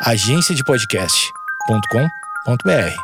agenciadepodcast.com.br. 0.00 2.96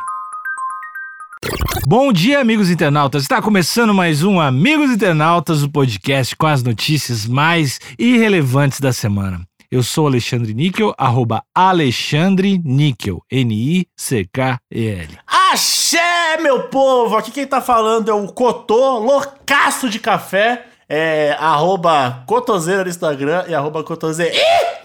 Bom 1.85 2.13
dia, 2.13 2.39
amigos 2.39 2.69
internautas. 2.69 3.23
Está 3.23 3.41
começando 3.41 3.93
mais 3.93 4.23
um 4.23 4.39
Amigos 4.39 4.91
Internautas, 4.91 5.61
o 5.61 5.69
podcast 5.69 6.33
com 6.35 6.47
as 6.47 6.63
notícias 6.63 7.27
mais 7.27 7.79
irrelevantes 7.99 8.79
da 8.79 8.93
semana. 8.93 9.41
Eu 9.69 9.83
sou 9.83 10.07
Alexandre 10.07 10.53
Níquel, 10.53 10.95
arroba 10.97 11.43
Alexandre 11.53 12.61
Níquel, 12.63 13.21
N-I-C-K-E-L. 13.29 15.19
Axé, 15.51 16.37
meu 16.41 16.63
povo! 16.69 17.17
Aqui 17.17 17.29
quem 17.29 17.45
tá 17.45 17.59
falando 17.61 18.09
é 18.09 18.13
o 18.13 18.25
Cotô, 18.27 18.99
loucaço 18.99 19.89
de 19.89 19.99
café. 19.99 20.65
É 20.87 21.35
arroba 21.39 22.23
Cotoseira 22.27 22.83
no 22.83 22.89
Instagram 22.89 23.43
e 23.47 23.55
arroba 23.55 23.83
Cotoseira 23.83 24.35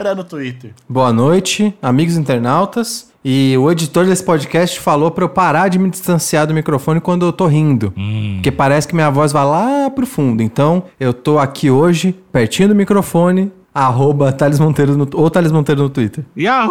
no 0.00 0.24
Twitter. 0.24 0.72
Boa 0.88 1.12
noite, 1.12 1.74
amigos 1.82 2.16
internautas. 2.16 3.10
E 3.22 3.54
o 3.58 3.70
editor 3.70 4.06
desse 4.06 4.24
podcast 4.24 4.80
falou 4.80 5.10
pra 5.10 5.24
eu 5.24 5.28
parar 5.28 5.68
de 5.68 5.78
me 5.78 5.90
distanciar 5.90 6.46
do 6.46 6.54
microfone 6.54 7.00
quando 7.02 7.26
eu 7.26 7.32
tô 7.32 7.46
rindo. 7.46 7.92
Porque 8.36 8.50
parece 8.50 8.88
que 8.88 8.94
minha 8.94 9.10
voz 9.10 9.30
vai 9.30 9.44
lá 9.44 9.90
pro 9.90 10.06
fundo. 10.06 10.42
Então, 10.42 10.84
eu 10.98 11.12
tô 11.12 11.38
aqui 11.38 11.70
hoje, 11.70 12.18
pertinho 12.32 12.70
do 12.70 12.74
microfone, 12.74 13.52
arroba 13.74 14.32
Thales 14.32 14.58
Monteiro 14.58 14.96
no, 14.96 15.06
ou 15.12 15.30
Thales 15.30 15.52
Monteiro 15.52 15.82
no 15.82 15.90
Twitter. 15.90 16.24
Yahoo! 16.34 16.70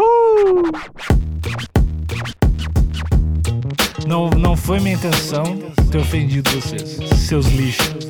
Não, 4.08 4.32
não 4.32 4.58
foi 4.58 4.80
minha 4.80 4.96
intenção 4.96 5.44
ter 5.92 6.00
ofendido 6.00 6.50
vocês, 6.50 6.98
seus 7.28 7.46
lixos. 7.46 8.10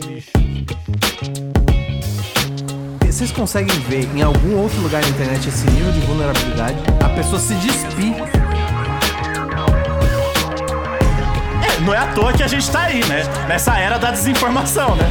Vocês 3.19 3.33
conseguem 3.33 3.77
ver 3.81 4.07
em 4.15 4.21
algum 4.21 4.55
outro 4.55 4.79
lugar 4.79 5.01
na 5.01 5.09
internet 5.09 5.49
esse 5.49 5.69
nível 5.71 5.91
de 5.91 5.99
vulnerabilidade? 5.99 6.77
A 7.03 7.09
pessoa 7.09 7.37
se 7.37 7.53
despir. 7.55 8.13
É, 11.61 11.81
não 11.81 11.93
é 11.93 11.98
à 11.98 12.07
toa 12.13 12.31
que 12.31 12.41
a 12.41 12.48
gente 12.48 12.71
tá 12.71 12.84
aí, 12.84 13.03
né? 13.07 13.23
Nessa 13.45 13.77
era 13.77 13.98
da 13.98 14.11
desinformação, 14.11 14.95
né? 14.95 15.03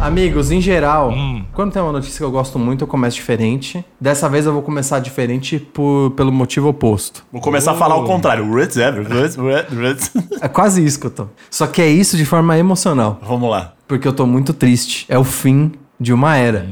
Amigos, 0.00 0.52
em 0.52 0.60
geral, 0.60 1.10
Hum. 1.10 1.44
quando 1.52 1.72
tem 1.72 1.82
uma 1.82 1.90
notícia 1.90 2.18
que 2.18 2.24
eu 2.24 2.30
gosto 2.30 2.56
muito, 2.56 2.84
eu 2.84 2.86
começo 2.86 3.16
diferente. 3.16 3.84
Dessa 4.00 4.28
vez 4.28 4.46
eu 4.46 4.52
vou 4.52 4.62
começar 4.62 5.00
diferente 5.00 5.58
por, 5.58 6.12
pelo 6.12 6.30
motivo 6.30 6.68
oposto. 6.68 7.26
Vou 7.32 7.42
começar 7.42 7.72
a 7.72 7.74
falar 7.74 7.96
o 7.96 8.04
contrário. 8.04 8.44
É 10.40 10.46
quase 10.46 10.84
isso 10.84 11.00
que 11.00 11.06
eu 11.06 11.10
tô. 11.10 11.26
Só 11.50 11.66
que 11.66 11.82
é 11.82 11.88
isso 11.88 12.16
de 12.16 12.24
forma 12.24 12.56
emocional. 12.56 13.18
Vamos 13.26 13.50
lá. 13.50 13.75
Porque 13.86 14.06
eu 14.06 14.12
tô 14.12 14.26
muito 14.26 14.52
triste. 14.52 15.06
É 15.08 15.18
o 15.18 15.24
fim 15.24 15.72
de 15.98 16.12
uma 16.12 16.36
era. 16.36 16.66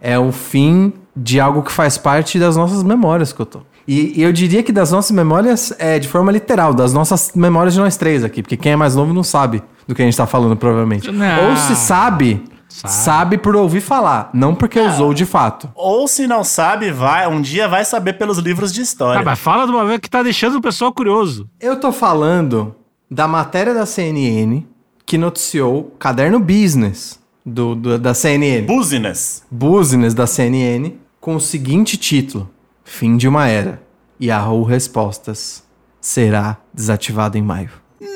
É 0.00 0.18
o 0.18 0.30
fim 0.30 0.92
de 1.16 1.40
algo 1.40 1.62
que 1.62 1.72
faz 1.72 1.96
parte 1.96 2.38
das 2.38 2.56
nossas 2.56 2.82
memórias 2.82 3.32
que 3.32 3.40
eu 3.40 3.46
tô. 3.46 3.60
E, 3.88 4.20
e 4.20 4.22
eu 4.22 4.32
diria 4.32 4.62
que 4.62 4.72
das 4.72 4.90
nossas 4.90 5.12
memórias 5.12 5.72
é 5.78 5.98
de 5.98 6.08
forma 6.08 6.32
literal, 6.32 6.74
das 6.74 6.92
nossas 6.92 7.32
memórias 7.34 7.74
de 7.74 7.80
nós 7.80 7.96
três 7.96 8.24
aqui. 8.24 8.42
Porque 8.42 8.56
quem 8.56 8.72
é 8.72 8.76
mais 8.76 8.96
novo 8.96 9.14
não 9.14 9.22
sabe 9.22 9.62
do 9.86 9.94
que 9.94 10.02
a 10.02 10.04
gente 10.04 10.16
tá 10.16 10.26
falando, 10.26 10.56
provavelmente. 10.56 11.10
Não. 11.10 11.50
Ou 11.50 11.56
se 11.56 11.76
sabe, 11.76 12.42
sabe, 12.68 13.38
por 13.38 13.54
ouvir 13.54 13.80
falar, 13.80 14.28
não 14.34 14.54
porque 14.54 14.80
usou 14.80 15.14
de 15.14 15.24
fato. 15.24 15.70
Ou 15.74 16.08
se 16.08 16.26
não 16.26 16.42
sabe, 16.42 16.90
vai, 16.90 17.28
um 17.28 17.40
dia 17.40 17.68
vai 17.68 17.84
saber 17.84 18.14
pelos 18.14 18.38
livros 18.38 18.72
de 18.72 18.82
história. 18.82 19.20
Tá, 19.20 19.30
mas 19.30 19.38
fala 19.38 19.64
de 19.64 19.70
uma 19.70 19.84
vez 19.86 20.00
que 20.00 20.10
tá 20.10 20.22
deixando 20.22 20.56
o 20.56 20.60
pessoal 20.60 20.92
curioso. 20.92 21.48
Eu 21.60 21.78
tô 21.78 21.92
falando 21.92 22.74
da 23.08 23.28
matéria 23.28 23.72
da 23.72 23.86
CNN 23.86 24.64
que 25.06 25.16
noticiou 25.16 25.94
Caderno 25.98 26.38
Business 26.40 27.18
do, 27.44 27.74
do- 27.76 27.98
da 27.98 28.12
CNN. 28.12 28.66
Business. 28.66 29.42
Business 29.50 30.12
da 30.14 30.26
CNN 30.26 30.94
com 31.20 31.36
o 31.36 31.40
seguinte 31.40 31.96
título: 31.96 32.50
Fim 32.84 33.16
de 33.16 33.28
uma 33.28 33.46
era. 33.48 33.80
Yahoo 34.20 34.64
Respostas 34.64 35.62
será 36.00 36.56
desativado 36.74 37.38
em 37.38 37.42
maio. 37.42 37.70
Não! 38.00 38.06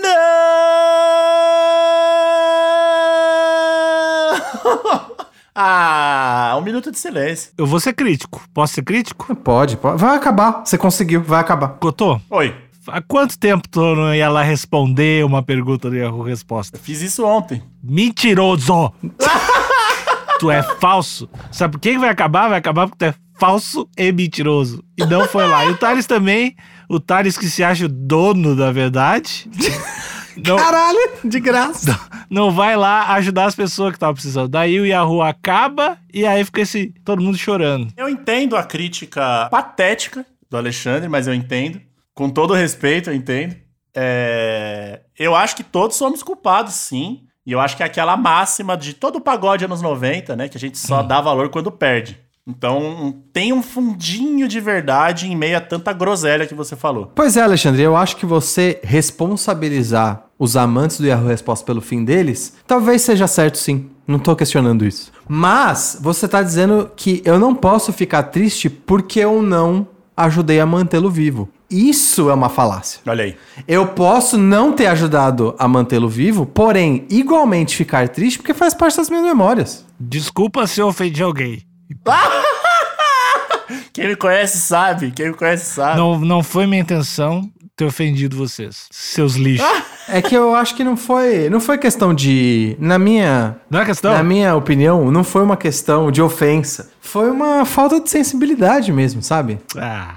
ah, 5.55 6.57
um 6.59 6.63
minuto 6.63 6.91
de 6.91 6.99
silêncio. 6.99 7.53
Eu 7.59 7.67
vou 7.67 7.79
ser 7.79 7.93
crítico. 7.93 8.43
Posso 8.55 8.75
ser 8.75 8.83
crítico? 8.83 9.35
Pode, 9.37 9.77
pode. 9.77 10.01
Vai 10.01 10.17
acabar. 10.17 10.63
Você 10.65 10.79
conseguiu, 10.79 11.23
vai 11.23 11.41
acabar. 11.41 11.69
Cotô, 11.69 12.19
Oi, 12.31 12.55
há 12.89 13.01
quanto 13.03 13.39
tempo 13.39 13.69
tu 13.69 13.81
não 13.95 14.15
ia 14.15 14.29
lá 14.29 14.43
responder 14.43 15.25
uma 15.25 15.43
pergunta 15.43 15.89
do 15.91 15.97
Yahoo 15.97 16.23
Resposta? 16.23 16.79
fiz 16.79 17.01
isso 17.03 17.25
ontem. 17.25 17.63
Mentiroso! 17.83 18.93
tu 20.39 20.51
é 20.51 20.63
falso. 20.63 21.29
Sabe 21.51 21.73
por 21.73 21.81
que 21.81 21.99
vai 21.99 22.09
acabar? 22.09 22.49
Vai 22.49 22.59
acabar 22.59 22.87
porque 22.87 22.99
tu 23.05 23.09
é 23.09 23.15
falso 23.39 23.89
e 23.97 24.11
mentiroso. 24.13 24.83
E 24.97 25.05
não 25.05 25.27
foi 25.27 25.47
lá. 25.47 25.65
E 25.67 25.71
o 25.71 25.77
Thales 25.77 26.07
também, 26.07 26.55
o 26.89 26.99
Thales 27.01 27.37
que 27.39 27.47
se 27.49 27.63
acha 27.65 27.87
o 27.87 27.89
dono 27.89 28.55
da 28.57 28.71
verdade, 28.73 29.49
não, 30.47 30.57
Caralho, 30.57 30.99
de 31.25 31.41
graça. 31.41 31.99
não 32.31 32.51
vai 32.51 32.77
lá 32.77 33.13
ajudar 33.15 33.47
as 33.47 33.55
pessoas 33.55 33.91
que 33.91 33.97
estavam 33.97 34.15
precisando. 34.15 34.49
Daí 34.49 34.79
o 34.81 34.87
Yahoo 34.87 35.23
acaba 35.23 35.99
e 36.13 36.27
aí 36.27 36.45
fica 36.45 36.61
esse, 36.63 36.95
todo 37.05 37.23
mundo 37.23 37.37
chorando. 37.39 37.89
Eu 37.97 38.09
entendo 38.09 38.57
a 38.57 38.63
crítica 38.63 39.49
patética 39.51 40.25
do 40.51 40.57
Alexandre, 40.57 41.09
mas 41.09 41.27
eu 41.27 41.35
entendo. 41.35 41.81
Com 42.15 42.29
todo 42.31 42.55
respeito, 42.55 43.11
eu 43.11 43.15
entendo. 43.15 43.57
É, 43.95 45.01
Eu 45.19 45.35
acho 45.35 45.57
que 45.57 45.63
todos 45.65 45.97
somos 45.97 46.23
culpados, 46.23 46.75
sim. 46.75 47.23
E 47.47 47.53
eu 47.53 47.61
acho 47.61 47.77
que 47.77 47.83
é 47.83 47.87
aquela 47.87 48.17
máxima 48.17 48.77
de 48.77 48.95
todo 48.95 49.17
o 49.17 49.21
pagode 49.21 49.65
anos 49.65 49.83
90, 49.83 50.37
né? 50.37 50.49
Que 50.49 50.57
a 50.57 50.61
gente 50.61 50.79
só 50.79 51.03
dá 51.03 51.21
valor 51.21 51.49
quando 51.49 51.71
perde. 51.73 52.19
Então, 52.47 53.23
tem 53.33 53.53
um 53.53 53.63
fundinho 53.63 54.49
de 54.49 54.61
verdade 54.61 55.27
em 55.27 55.37
meio 55.37 55.57
a 55.57 55.61
tanta 55.61 55.93
groselha 55.93 56.47
que 56.47 56.55
você 56.55 56.75
falou. 56.75 57.13
Pois 57.15 57.37
é, 57.37 57.43
Alexandre, 57.43 57.83
eu 57.83 57.97
acho 57.97 58.17
que 58.17 58.27
você 58.27 58.81
responsabilizar 58.83 60.25
os 60.39 60.57
amantes 60.57 60.99
do 60.99 61.07
Yahoo 61.07 61.29
Resposta 61.29 61.65
pelo 61.65 61.81
fim 61.81 62.05
deles, 62.05 62.57
talvez 62.67 63.03
seja 63.03 63.27
certo 63.27 63.59
sim. 63.59 63.91
Não 64.07 64.19
tô 64.19 64.35
questionando 64.35 64.85
isso. 64.85 65.13
Mas 65.29 65.99
você 66.01 66.27
tá 66.27 66.43
dizendo 66.43 66.91
que 66.97 67.23
eu 67.25 67.39
não 67.39 67.55
posso 67.55 67.93
ficar 67.93 68.25
triste 68.25 68.69
porque 68.69 69.21
eu 69.21 69.41
não 69.43 69.87
ajudei 70.17 70.59
a 70.59 70.67
mantê-lo 70.67 71.11
vivo. 71.11 71.49
Isso 71.71 72.29
é 72.29 72.35
uma 72.35 72.49
falácia. 72.49 73.01
Olha 73.07 73.25
aí. 73.25 73.37
Eu 73.69 73.87
posso 73.87 74.37
não 74.37 74.73
ter 74.73 74.87
ajudado 74.87 75.55
a 75.59 75.69
mantê-lo 75.69 76.09
vivo, 76.09 76.45
porém, 76.45 77.07
igualmente 77.09 77.77
ficar 77.77 78.09
triste 78.09 78.39
porque 78.39 78.53
faz 78.53 78.75
parte 78.75 78.97
das 78.97 79.09
minhas 79.09 79.25
memórias. 79.25 79.87
Desculpa 79.99 80.67
se 80.67 80.81
eu 80.81 80.89
ofendi 80.89 81.23
alguém. 81.23 81.63
Quem 83.93 84.09
me 84.09 84.17
conhece 84.17 84.59
sabe. 84.59 85.13
Quem 85.13 85.29
me 85.29 85.35
conhece 85.35 85.75
sabe. 85.75 85.97
Não, 85.97 86.19
não 86.19 86.43
foi 86.43 86.67
minha 86.67 86.83
intenção 86.83 87.49
ter 87.77 87.85
ofendido 87.85 88.37
vocês, 88.37 88.87
seus 88.91 89.37
lixos. 89.37 89.67
É 90.07 90.21
que 90.21 90.35
eu 90.35 90.55
acho 90.55 90.75
que 90.75 90.85
não 90.85 90.97
foi, 90.97 91.49
não 91.49 91.61
foi 91.61 91.79
questão 91.79 92.13
de, 92.13 92.77
na 92.79 92.99
minha, 92.99 93.57
Não 93.71 93.81
é 93.81 93.85
questão? 93.87 94.13
Na 94.13 94.23
minha 94.23 94.55
opinião, 94.55 95.11
não 95.11 95.25
foi 95.25 95.43
uma 95.43 95.57
questão 95.57 96.11
de 96.11 96.21
ofensa. 96.21 96.91
Foi 97.01 97.31
uma 97.31 97.65
falta 97.65 98.01
de 98.01 98.11
sensibilidade 98.11 98.93
mesmo, 98.93 99.23
sabe? 99.23 99.59
Ah, 99.77 100.15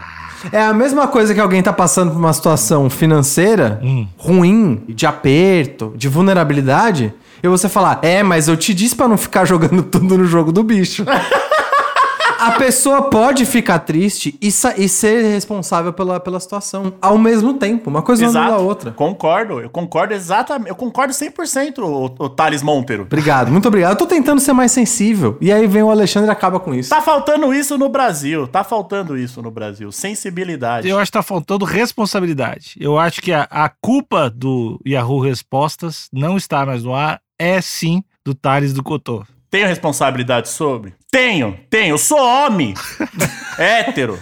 É 0.52 0.62
a 0.62 0.74
mesma 0.74 1.08
coisa 1.08 1.34
que 1.34 1.40
alguém 1.40 1.62
tá 1.62 1.72
passando 1.72 2.12
por 2.12 2.20
uma 2.20 2.34
situação 2.34 2.90
financeira 2.90 3.82
ruim, 4.18 4.84
de 4.90 5.06
aperto, 5.06 5.94
de 5.96 6.08
vulnerabilidade, 6.08 7.14
e 7.42 7.48
você 7.48 7.68
falar, 7.68 8.00
é, 8.02 8.24
mas 8.24 8.48
eu 8.48 8.56
te 8.56 8.74
disse 8.74 8.96
pra 8.96 9.08
não 9.08 9.18
ficar 9.18 9.46
jogando 9.46 9.84
tudo 9.90 10.18
no 10.18 10.26
jogo 10.26 10.52
do 10.52 10.64
bicho. 10.64 11.06
A 12.44 12.52
pessoa 12.52 13.10
pode 13.10 13.46
ficar 13.46 13.80
triste 13.80 14.38
e, 14.42 14.48
e 14.48 14.90
ser 14.90 15.24
responsável 15.24 15.94
pela, 15.94 16.20
pela 16.20 16.40
situação 16.40 16.94
ao 17.02 17.18
mesmo 17.18 17.54
tempo. 17.54 17.90
Uma 17.90 18.02
coisa 18.02 18.30
não 18.30 18.42
anula 18.42 18.58
a 18.58 18.60
outra. 18.60 18.92
Concordo. 18.92 19.62
Eu 19.62 19.70
concordo 19.70 20.14
exatamente. 20.14 20.70
Eu 20.70 20.76
concordo 20.76 21.14
100%, 21.14 21.80
o, 21.80 22.04
o 22.06 22.30
Thales 22.30 22.62
Monteiro. 22.62 23.04
Obrigado, 23.04 23.50
muito 23.50 23.68
obrigado. 23.68 23.92
Eu 23.92 23.98
tô 23.98 24.06
tentando 24.06 24.42
ser 24.42 24.52
mais 24.52 24.74
sensível. 24.74 25.38
E 25.40 25.52
aí 25.54 25.66
vem 25.68 25.84
o 25.84 25.90
Alexandre 25.90 26.30
e 26.30 26.32
acaba 26.32 26.60
com 26.60 26.74
isso. 26.74 26.90
Tá 26.90 27.02
faltando 27.02 27.54
isso 27.54 27.78
no 27.78 27.88
Brasil. 27.88 28.46
Tá 28.48 28.64
faltando 28.64 29.18
isso 29.18 29.42
no 29.42 29.50
Brasil. 29.50 29.92
Sensibilidade. 29.92 30.88
eu 30.88 31.00
acho 31.00 31.12
que 31.12 31.18
tá 31.18 31.24
faltando 31.24 31.64
responsabilidade. 31.64 32.76
Eu 32.80 33.00
acho 33.00 33.22
que 33.22 33.32
a, 33.32 33.48
a 33.50 33.70
culpa 33.70 34.30
do 34.30 34.82
Yahoo 34.86 35.22
Respostas 35.22 36.10
não 36.12 36.36
está 36.36 36.66
mais 36.66 36.84
no 36.84 36.94
ar, 36.94 37.22
é 37.40 37.62
sim 37.62 38.04
do 38.26 38.36
Thales 38.36 38.74
do 38.74 38.84
Cotô. 38.84 39.24
Tenho 39.50 39.68
responsabilidade 39.68 40.50
sobre? 40.50 40.94
Tenho, 41.14 41.56
tenho. 41.70 41.94
Eu 41.94 41.98
sou 42.00 42.18
homem. 42.18 42.74
hétero. 43.56 44.18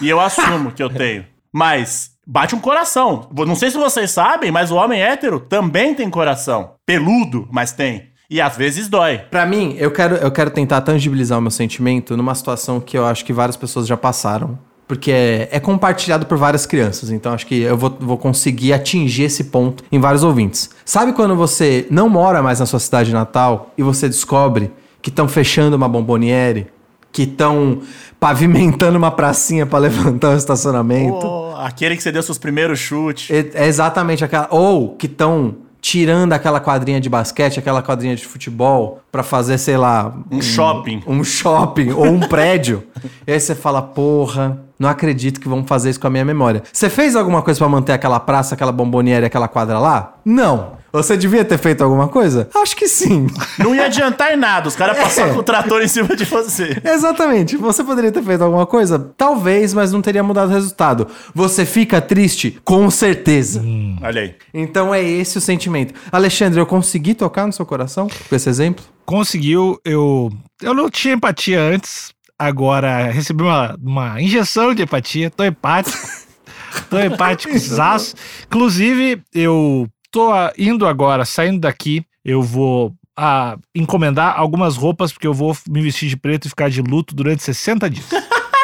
E 0.00 0.08
eu 0.08 0.18
assumo 0.18 0.72
que 0.72 0.82
eu 0.82 0.88
tenho. 0.88 1.26
Mas 1.52 2.12
bate 2.26 2.54
um 2.54 2.58
coração. 2.58 3.28
Não 3.46 3.54
sei 3.54 3.70
se 3.70 3.76
vocês 3.76 4.10
sabem, 4.12 4.50
mas 4.50 4.70
o 4.70 4.76
homem 4.76 5.02
hétero 5.02 5.38
também 5.38 5.94
tem 5.94 6.08
coração. 6.08 6.70
Peludo, 6.86 7.46
mas 7.52 7.72
tem. 7.72 8.12
E 8.30 8.40
às 8.40 8.56
vezes 8.56 8.88
dói. 8.88 9.18
Pra 9.18 9.44
mim, 9.44 9.76
eu 9.78 9.90
quero, 9.90 10.14
eu 10.16 10.32
quero 10.32 10.50
tentar 10.50 10.80
tangibilizar 10.80 11.38
o 11.38 11.42
meu 11.42 11.50
sentimento 11.50 12.16
numa 12.16 12.34
situação 12.34 12.80
que 12.80 12.96
eu 12.96 13.04
acho 13.04 13.26
que 13.26 13.32
várias 13.34 13.58
pessoas 13.58 13.86
já 13.86 13.98
passaram. 13.98 14.58
Porque 14.88 15.12
é, 15.12 15.50
é 15.52 15.60
compartilhado 15.60 16.24
por 16.24 16.38
várias 16.38 16.64
crianças. 16.64 17.10
Então 17.10 17.34
acho 17.34 17.46
que 17.46 17.60
eu 17.60 17.76
vou, 17.76 17.94
vou 18.00 18.16
conseguir 18.16 18.72
atingir 18.72 19.24
esse 19.24 19.44
ponto 19.44 19.84
em 19.92 20.00
vários 20.00 20.24
ouvintes. 20.24 20.70
Sabe 20.82 21.12
quando 21.12 21.36
você 21.36 21.86
não 21.90 22.08
mora 22.08 22.42
mais 22.42 22.58
na 22.58 22.64
sua 22.64 22.80
cidade 22.80 23.12
natal 23.12 23.70
e 23.76 23.82
você 23.82 24.08
descobre 24.08 24.72
que 25.02 25.10
estão 25.10 25.28
fechando 25.28 25.76
uma 25.76 25.88
bomboniere? 25.88 26.68
que 27.12 27.24
estão 27.24 27.82
pavimentando 28.18 28.96
uma 28.96 29.10
pracinha 29.10 29.66
pra 29.66 29.78
levantar 29.78 30.30
um 30.30 30.36
estacionamento. 30.36 31.20
Pô, 31.20 31.54
aquele 31.56 31.94
que 31.94 32.02
você 32.02 32.10
deu 32.10 32.22
seus 32.22 32.38
primeiros 32.38 32.78
chutes. 32.78 33.30
É, 33.30 33.64
é 33.64 33.66
exatamente 33.66 34.24
aquela. 34.24 34.48
Ou 34.50 34.96
que 34.96 35.06
estão 35.06 35.56
tirando 35.80 36.32
aquela 36.32 36.60
quadrinha 36.60 37.00
de 37.00 37.10
basquete, 37.10 37.58
aquela 37.58 37.82
quadrinha 37.82 38.14
de 38.14 38.24
futebol, 38.24 39.00
pra 39.10 39.22
fazer, 39.22 39.58
sei 39.58 39.76
lá. 39.76 40.14
Um 40.30 40.40
shopping. 40.40 41.02
Um 41.06 41.24
shopping 41.24 41.90
ou 41.90 42.06
um 42.06 42.20
prédio. 42.20 42.84
E 43.26 43.32
aí 43.32 43.40
você 43.40 43.52
fala, 43.52 43.82
porra, 43.82 44.60
não 44.82 44.88
acredito 44.88 45.40
que 45.40 45.48
vão 45.48 45.64
fazer 45.64 45.90
isso 45.90 46.00
com 46.00 46.08
a 46.08 46.10
minha 46.10 46.24
memória. 46.24 46.62
Você 46.72 46.90
fez 46.90 47.14
alguma 47.14 47.40
coisa 47.40 47.58
pra 47.58 47.68
manter 47.68 47.92
aquela 47.92 48.18
praça, 48.18 48.54
aquela 48.54 48.72
bomboniere, 48.72 49.24
aquela 49.24 49.46
quadra 49.46 49.78
lá? 49.78 50.16
Não. 50.24 50.82
Você 50.92 51.16
devia 51.16 51.42
ter 51.42 51.56
feito 51.56 51.82
alguma 51.82 52.06
coisa? 52.08 52.50
Acho 52.54 52.76
que 52.76 52.86
sim. 52.86 53.26
Não 53.58 53.74
ia 53.74 53.86
adiantar 53.86 54.32
em 54.32 54.36
nada, 54.36 54.68
os 54.68 54.76
caras 54.76 54.98
passaram 54.98 55.30
É. 55.32 55.34
com 55.34 55.40
o 55.40 55.42
trator 55.42 55.80
em 55.80 55.88
cima 55.88 56.14
de 56.14 56.24
você. 56.26 56.76
Exatamente. 56.84 57.56
Você 57.56 57.82
poderia 57.82 58.12
ter 58.12 58.22
feito 58.22 58.42
alguma 58.44 58.66
coisa? 58.66 58.98
Talvez, 59.16 59.72
mas 59.72 59.90
não 59.92 60.02
teria 60.02 60.22
mudado 60.22 60.50
o 60.50 60.52
resultado. 60.52 61.06
Você 61.34 61.64
fica 61.64 61.98
triste? 62.00 62.60
Com 62.64 62.90
certeza. 62.90 63.62
Olha 64.02 64.20
aí. 64.22 64.34
Então 64.52 64.94
é 64.94 65.02
esse 65.02 65.38
o 65.38 65.40
sentimento. 65.40 65.94
Alexandre, 66.10 66.60
eu 66.60 66.66
consegui 66.66 67.14
tocar 67.14 67.46
no 67.46 67.52
seu 67.54 67.64
coração 67.64 68.08
com 68.28 68.36
esse 68.36 68.48
exemplo? 68.50 68.84
Conseguiu, 69.06 69.78
eu. 69.84 70.30
Eu 70.60 70.74
não 70.74 70.90
tinha 70.90 71.14
empatia 71.14 71.60
antes, 71.60 72.12
agora 72.38 73.10
recebi 73.10 73.42
uma, 73.42 73.76
uma 73.82 74.20
injeção 74.20 74.74
de 74.74 74.82
empatia, 74.82 75.30
tô 75.30 75.44
empático. 75.44 75.98
tô 76.88 76.98
empático, 76.98 77.56
zaço. 77.58 78.14
Inclusive, 78.46 79.22
eu 79.34 79.88
tô 80.10 80.30
indo 80.58 80.86
agora, 80.86 81.24
saindo 81.24 81.60
daqui, 81.60 82.04
eu 82.24 82.42
vou 82.42 82.94
ah, 83.16 83.56
encomendar 83.74 84.38
algumas 84.38 84.76
roupas, 84.76 85.12
porque 85.12 85.26
eu 85.26 85.34
vou 85.34 85.56
me 85.68 85.82
vestir 85.82 86.08
de 86.08 86.16
preto 86.16 86.46
e 86.46 86.48
ficar 86.48 86.70
de 86.70 86.82
luto 86.82 87.14
durante 87.14 87.42
60 87.42 87.88
dias. 87.90 88.06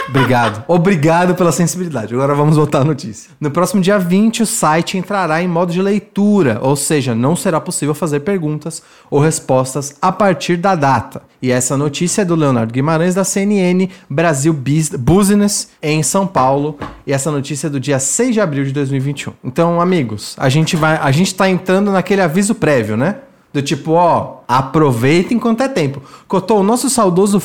Obrigado. 0.08 0.64
Obrigado 0.66 1.34
pela 1.34 1.52
sensibilidade. 1.52 2.14
Agora 2.14 2.34
vamos 2.34 2.56
voltar 2.56 2.80
à 2.80 2.84
notícia. 2.84 3.30
No 3.38 3.50
próximo 3.50 3.82
dia 3.82 3.98
20, 3.98 4.42
o 4.42 4.46
site 4.46 4.96
entrará 4.96 5.42
em 5.42 5.48
modo 5.48 5.70
de 5.72 5.82
leitura, 5.82 6.58
ou 6.62 6.74
seja, 6.76 7.14
não 7.14 7.36
será 7.36 7.60
possível 7.60 7.94
fazer 7.94 8.20
perguntas 8.20 8.82
ou 9.10 9.20
respostas 9.20 9.94
a 10.00 10.10
partir 10.10 10.56
da 10.56 10.74
data. 10.74 11.22
E 11.42 11.50
essa 11.52 11.76
notícia 11.76 12.22
é 12.22 12.24
do 12.24 12.34
Leonardo 12.34 12.72
Guimarães, 12.72 13.14
da 13.14 13.22
CNN 13.22 13.88
Brasil 14.08 14.52
Bus- 14.52 14.90
Business, 14.98 15.68
em 15.82 16.02
São 16.02 16.26
Paulo. 16.26 16.78
E 17.06 17.12
essa 17.12 17.30
notícia 17.30 17.66
é 17.66 17.70
do 17.70 17.78
dia 17.78 17.98
6 17.98 18.32
de 18.34 18.40
abril 18.40 18.64
de 18.64 18.72
2021. 18.72 19.32
Então, 19.44 19.80
amigos, 19.80 20.34
a 20.38 20.48
gente 20.48 20.74
vai. 20.74 20.96
A 20.96 21.10
gente 21.12 21.34
tá 21.34 21.48
entrando 21.50 21.90
naquele 21.92 22.22
aviso 22.22 22.54
prévio, 22.54 22.96
né? 22.96 23.16
Do 23.52 23.62
tipo, 23.62 23.92
ó, 23.92 24.38
aproveita 24.48 25.32
enquanto 25.34 25.62
é 25.62 25.68
tempo. 25.68 26.02
Cotô, 26.26 26.56
o 26.56 26.62
nosso 26.62 26.88
saudoso 26.90 27.40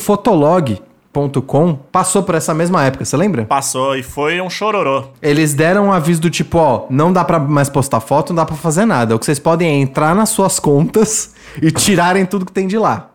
Fotolog.com 1.14 1.74
passou 1.92 2.22
por 2.24 2.34
essa 2.34 2.52
mesma 2.52 2.82
época, 2.84 3.04
você 3.04 3.16
lembra? 3.16 3.44
Passou 3.44 3.94
e 3.96 4.02
foi 4.02 4.40
um 4.40 4.50
chororô. 4.50 5.04
Eles 5.22 5.54
deram 5.54 5.86
um 5.86 5.92
aviso 5.92 6.20
do 6.20 6.28
tipo, 6.30 6.58
ó, 6.58 6.86
não 6.90 7.12
dá 7.12 7.24
pra 7.24 7.38
mais 7.38 7.68
postar 7.68 8.00
foto, 8.00 8.30
não 8.30 8.36
dá 8.42 8.44
pra 8.46 8.56
fazer 8.56 8.84
nada. 8.84 9.14
O 9.14 9.18
que 9.18 9.24
vocês 9.24 9.38
podem 9.38 9.68
é 9.68 9.74
entrar 9.80 10.14
nas 10.14 10.30
suas 10.30 10.58
contas 10.58 11.34
e 11.62 11.70
tirarem 11.70 12.26
tudo 12.26 12.44
que 12.44 12.52
tem 12.52 12.66
de 12.66 12.76
lá. 12.76 13.10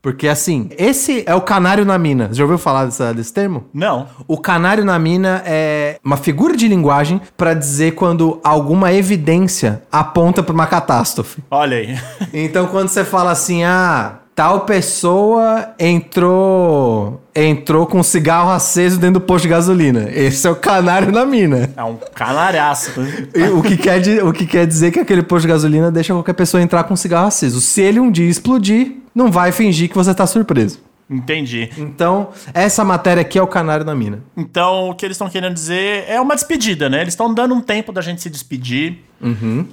Porque 0.00 0.26
assim, 0.26 0.68
esse 0.76 1.22
é 1.26 1.34
o 1.34 1.40
canário 1.40 1.84
na 1.84 1.96
mina. 1.96 2.28
Já 2.32 2.42
ouviu 2.42 2.58
falar 2.58 2.86
dessa- 2.86 3.14
desse 3.14 3.32
termo? 3.32 3.66
Não. 3.72 4.08
O 4.26 4.36
canário 4.36 4.84
na 4.84 4.98
mina 4.98 5.42
é 5.46 5.96
uma 6.04 6.16
figura 6.16 6.56
de 6.56 6.66
linguagem 6.66 7.20
pra 7.36 7.54
dizer 7.54 7.92
quando 7.92 8.40
alguma 8.42 8.92
evidência 8.92 9.82
aponta 9.92 10.42
pra 10.42 10.52
uma 10.52 10.66
catástrofe. 10.66 11.40
Olha 11.48 11.76
aí. 11.76 11.96
Então, 12.34 12.66
quando 12.66 12.88
você 12.88 13.04
fala 13.04 13.30
assim, 13.30 13.62
ah, 13.62 14.14
tal 14.34 14.60
pessoa 14.60 15.70
entrou 15.78 17.20
entrou 17.34 17.86
com 17.86 18.00
um 18.00 18.02
cigarro 18.02 18.50
aceso 18.50 18.98
dentro 18.98 19.14
do 19.14 19.20
posto 19.20 19.44
de 19.44 19.48
gasolina. 19.48 20.08
Esse 20.12 20.46
é 20.46 20.50
o 20.50 20.56
canário 20.56 21.10
na 21.10 21.24
mina. 21.24 21.70
É 21.76 21.82
um 21.82 21.96
canalhaço. 22.14 22.92
E 23.34 23.44
o, 23.44 23.62
que 23.62 23.76
quer 23.76 24.00
o 24.22 24.32
que 24.32 24.46
quer 24.46 24.66
dizer 24.66 24.90
que 24.90 25.00
aquele 25.00 25.22
posto 25.22 25.42
de 25.42 25.48
gasolina 25.48 25.90
deixa 25.90 26.12
qualquer 26.12 26.34
pessoa 26.34 26.62
entrar 26.62 26.84
com 26.84 26.94
um 26.94 26.96
cigarro 26.96 27.26
aceso. 27.26 27.60
Se 27.60 27.80
ele 27.80 28.00
um 28.00 28.10
dia 28.10 28.28
explodir, 28.28 28.96
não 29.14 29.30
vai 29.30 29.50
fingir 29.50 29.88
que 29.88 29.94
você 29.94 30.14
tá 30.14 30.26
surpreso. 30.26 30.78
Entendi. 31.12 31.70
Então, 31.76 32.30
essa 32.54 32.84
matéria 32.84 33.20
aqui 33.20 33.38
é 33.38 33.42
o 33.42 33.46
canário 33.46 33.84
na 33.84 33.94
mina. 33.94 34.20
Então, 34.36 34.88
o 34.90 34.94
que 34.94 35.04
eles 35.04 35.16
estão 35.16 35.28
querendo 35.28 35.54
dizer 35.54 36.04
é 36.08 36.20
uma 36.20 36.34
despedida, 36.34 36.88
né? 36.88 37.02
Eles 37.02 37.12
estão 37.12 37.32
dando 37.32 37.54
um 37.54 37.60
tempo 37.60 37.92
da 37.92 38.00
gente 38.00 38.22
se 38.22 38.30
despedir. 38.30 39.04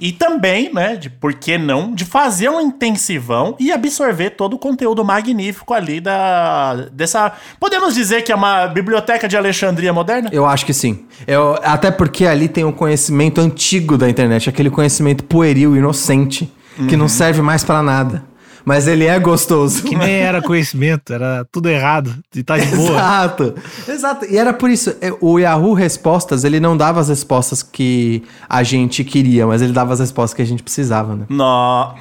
E 0.00 0.12
também, 0.12 0.72
né, 0.72 0.94
de 0.94 1.10
por 1.10 1.34
que 1.34 1.58
não, 1.58 1.92
de 1.92 2.04
fazer 2.04 2.48
um 2.48 2.60
intensivão 2.60 3.56
e 3.58 3.72
absorver 3.72 4.30
todo 4.30 4.54
o 4.54 4.58
conteúdo 4.58 5.04
magnífico 5.04 5.74
ali 5.74 6.00
da. 6.00 6.86
dessa. 6.92 7.32
Podemos 7.58 7.92
dizer 7.92 8.22
que 8.22 8.30
é 8.30 8.34
uma 8.34 8.68
biblioteca 8.68 9.26
de 9.26 9.36
Alexandria 9.36 9.92
moderna? 9.92 10.30
Eu 10.32 10.46
acho 10.46 10.64
que 10.64 10.72
sim. 10.72 11.04
Eu, 11.26 11.58
até 11.64 11.90
porque 11.90 12.26
ali 12.26 12.46
tem 12.46 12.64
um 12.64 12.70
conhecimento 12.70 13.40
antigo 13.40 13.98
da 13.98 14.08
internet, 14.08 14.48
aquele 14.48 14.70
conhecimento 14.70 15.24
pueril, 15.24 15.76
inocente, 15.76 16.48
que 16.88 16.96
não 16.96 17.08
serve 17.08 17.42
mais 17.42 17.64
pra 17.64 17.82
nada. 17.82 18.29
Mas 18.64 18.86
ele 18.86 19.06
é 19.06 19.18
gostoso. 19.18 19.82
Que 19.82 19.96
nem 19.96 20.16
era 20.16 20.40
conhecimento, 20.42 21.12
era 21.12 21.46
tudo 21.50 21.68
errado. 21.68 22.14
E 22.34 22.42
tá 22.42 22.58
de 22.58 22.66
boa. 22.74 22.90
Exato. 22.90 23.54
Exato. 23.88 24.24
E 24.26 24.36
era 24.36 24.52
por 24.52 24.70
isso, 24.70 24.94
é, 25.00 25.12
o 25.20 25.38
Yahoo 25.38 25.72
Respostas, 25.74 26.44
ele 26.44 26.60
não 26.60 26.76
dava 26.76 27.00
as 27.00 27.08
respostas 27.08 27.62
que 27.62 28.22
a 28.48 28.62
gente 28.62 29.04
queria, 29.04 29.46
mas 29.46 29.62
ele 29.62 29.72
dava 29.72 29.92
as 29.92 30.00
respostas 30.00 30.34
que 30.34 30.42
a 30.42 30.46
gente 30.46 30.62
precisava, 30.62 31.14
né? 31.14 31.26
Nó. 31.28 31.94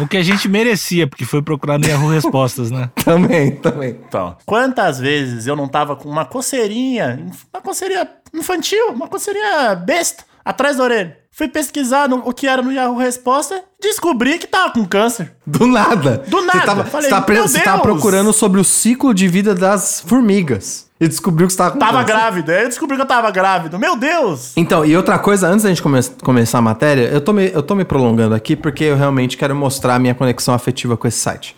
O 0.00 0.06
que 0.06 0.16
a 0.16 0.22
gente 0.22 0.48
merecia, 0.48 1.06
porque 1.06 1.24
foi 1.24 1.42
procurar 1.42 1.78
no 1.78 1.86
Yahoo 1.86 2.08
Respostas, 2.10 2.70
né? 2.70 2.90
Também, 3.04 3.52
também. 3.56 3.98
Então, 4.08 4.36
quantas 4.46 4.98
vezes 4.98 5.46
eu 5.46 5.54
não 5.54 5.68
tava 5.68 5.94
com 5.94 6.08
uma 6.08 6.24
coceirinha, 6.24 7.26
uma 7.52 7.62
coceirinha 7.62 8.08
infantil, 8.34 8.92
uma 8.92 9.06
coceirinha 9.06 9.74
besta, 9.74 10.24
atrás 10.44 10.76
da 10.76 10.84
orelha. 10.84 11.16
Fui 11.34 11.48
pesquisar 11.48 12.08
no- 12.08 12.22
o 12.26 12.32
que 12.32 12.46
era 12.46 12.60
no 12.60 12.70
Yahoo 12.70 12.98
Resposta, 12.98 13.62
descobri 13.80 14.38
que 14.38 14.46
tava 14.46 14.72
com 14.74 14.84
câncer. 14.84 15.32
Do 15.46 15.66
nada. 15.66 16.22
Do 16.28 16.42
nada. 16.44 16.58
Você 16.60 16.66
tava, 16.66 16.84
Falei, 16.84 17.08
você 17.10 17.32
meu 17.32 17.48
você 17.48 17.60
tava 17.60 17.82
procurando 17.82 18.32
sobre 18.34 18.60
o 18.60 18.64
ciclo 18.64 19.14
de 19.14 19.26
vida 19.28 19.54
das 19.54 20.02
formigas. 20.06 20.86
E 21.00 21.08
descobriu 21.08 21.46
que 21.48 21.52
você 21.54 21.58
tava 21.58 21.70
com 21.72 21.78
Tava 21.78 21.98
câncer. 22.04 22.06
grávida. 22.12 22.52
Eu 22.60 22.68
descobri 22.68 22.96
que 22.96 23.02
eu 23.02 23.06
tava 23.06 23.30
grávido. 23.30 23.76
Meu 23.78 23.96
Deus! 23.96 24.52
Então, 24.56 24.84
e 24.84 24.96
outra 24.96 25.18
coisa, 25.18 25.48
antes 25.48 25.62
da 25.64 25.68
gente 25.70 25.82
come- 25.82 26.00
começar 26.22 26.58
a 26.58 26.62
matéria, 26.62 27.08
eu 27.08 27.20
tô, 27.20 27.32
me, 27.32 27.50
eu 27.50 27.62
tô 27.62 27.74
me 27.74 27.84
prolongando 27.84 28.34
aqui 28.34 28.54
porque 28.54 28.84
eu 28.84 28.96
realmente 28.96 29.36
quero 29.36 29.56
mostrar 29.56 29.94
a 29.96 29.98
minha 29.98 30.14
conexão 30.14 30.54
afetiva 30.54 30.96
com 30.96 31.08
esse 31.08 31.18
site. 31.18 31.56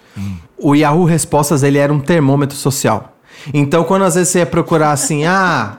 O 0.57 0.75
Yahoo 0.75 1.05
Respostas, 1.05 1.63
ele 1.65 1.77
era 1.79 1.93
um 1.93 1.99
termômetro 2.01 2.57
social. 2.57 3.17
Então, 3.53 3.85
quando 3.85 4.05
às 4.05 4.15
vezes 4.15 4.31
você 4.31 4.39
ia 4.39 4.47
procurar 4.47 4.93
assim, 4.93 5.27
ah, 5.27 5.79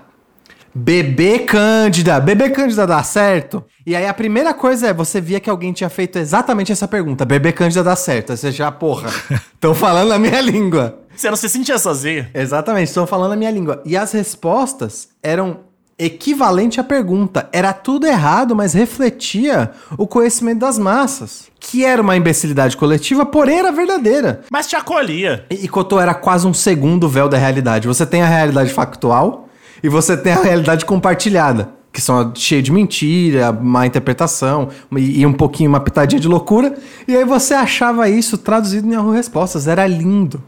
bebê 0.75 1.39
cândida, 1.39 2.19
bebê 2.19 2.49
cândida 2.49 2.85
dá 2.85 3.01
certo? 3.01 3.63
E 3.85 3.95
aí 3.95 4.05
a 4.05 4.13
primeira 4.13 4.53
coisa 4.53 4.87
é, 4.87 4.93
você 4.93 5.21
via 5.21 5.39
que 5.39 5.49
alguém 5.49 5.71
tinha 5.71 5.89
feito 5.89 6.19
exatamente 6.19 6.69
essa 6.71 6.85
pergunta, 6.85 7.23
bebê 7.23 7.53
cândida 7.53 7.81
dá 7.81 7.95
certo? 7.95 8.31
Aí 8.31 8.37
você 8.37 8.51
já, 8.51 8.69
porra, 8.69 9.09
estão 9.55 9.73
falando 9.73 10.11
a 10.11 10.19
minha 10.19 10.41
língua. 10.41 10.99
Você 11.15 11.29
não 11.29 11.37
se 11.37 11.47
sentia 11.47 11.77
sozinho? 11.77 12.27
Exatamente, 12.33 12.89
estão 12.89 13.07
falando 13.07 13.31
a 13.31 13.35
minha 13.37 13.51
língua. 13.51 13.81
E 13.85 13.95
as 13.95 14.11
respostas 14.11 15.07
eram 15.23 15.61
equivalente 15.97 16.77
à 16.77 16.83
pergunta. 16.83 17.47
Era 17.53 17.71
tudo 17.71 18.05
errado, 18.05 18.53
mas 18.53 18.73
refletia 18.73 19.71
o 19.97 20.05
conhecimento 20.05 20.59
das 20.59 20.77
massas. 20.77 21.47
Que 21.57 21.85
era 21.85 22.01
uma 22.01 22.17
imbecilidade 22.17 22.75
coletiva, 22.75 23.25
porém 23.25 23.59
era 23.59 23.71
verdadeira. 23.71 24.41
Mas 24.51 24.67
te 24.67 24.75
acolhia. 24.75 25.45
E, 25.49 25.63
e 25.63 25.67
Cotô 25.69 26.01
era 26.01 26.13
quase 26.13 26.45
um 26.45 26.53
segundo 26.53 27.07
véu 27.07 27.29
da 27.29 27.37
realidade. 27.37 27.87
Você 27.87 28.05
tem 28.05 28.21
a 28.21 28.27
realidade 28.27 28.73
factual 28.73 29.44
e 29.83 29.89
você 29.89 30.15
tem 30.17 30.33
a 30.33 30.41
realidade 30.41 30.85
compartilhada. 30.85 31.69
Que 31.91 32.01
são 32.01 32.33
cheio 32.35 32.61
de 32.61 32.73
mentira, 32.73 33.53
má 33.53 33.85
interpretação 33.85 34.67
e, 34.97 35.21
e 35.21 35.25
um 35.25 35.31
pouquinho 35.31 35.69
uma 35.69 35.79
pitadinha 35.79 36.19
de 36.19 36.27
loucura. 36.27 36.75
E 37.07 37.15
aí 37.15 37.23
você 37.23 37.53
achava 37.53 38.09
isso 38.09 38.37
traduzido 38.37 38.85
em 38.85 38.91
Yahoo 38.93 39.11
Respostas. 39.13 39.65
Era 39.65 39.87
lindo. 39.87 40.43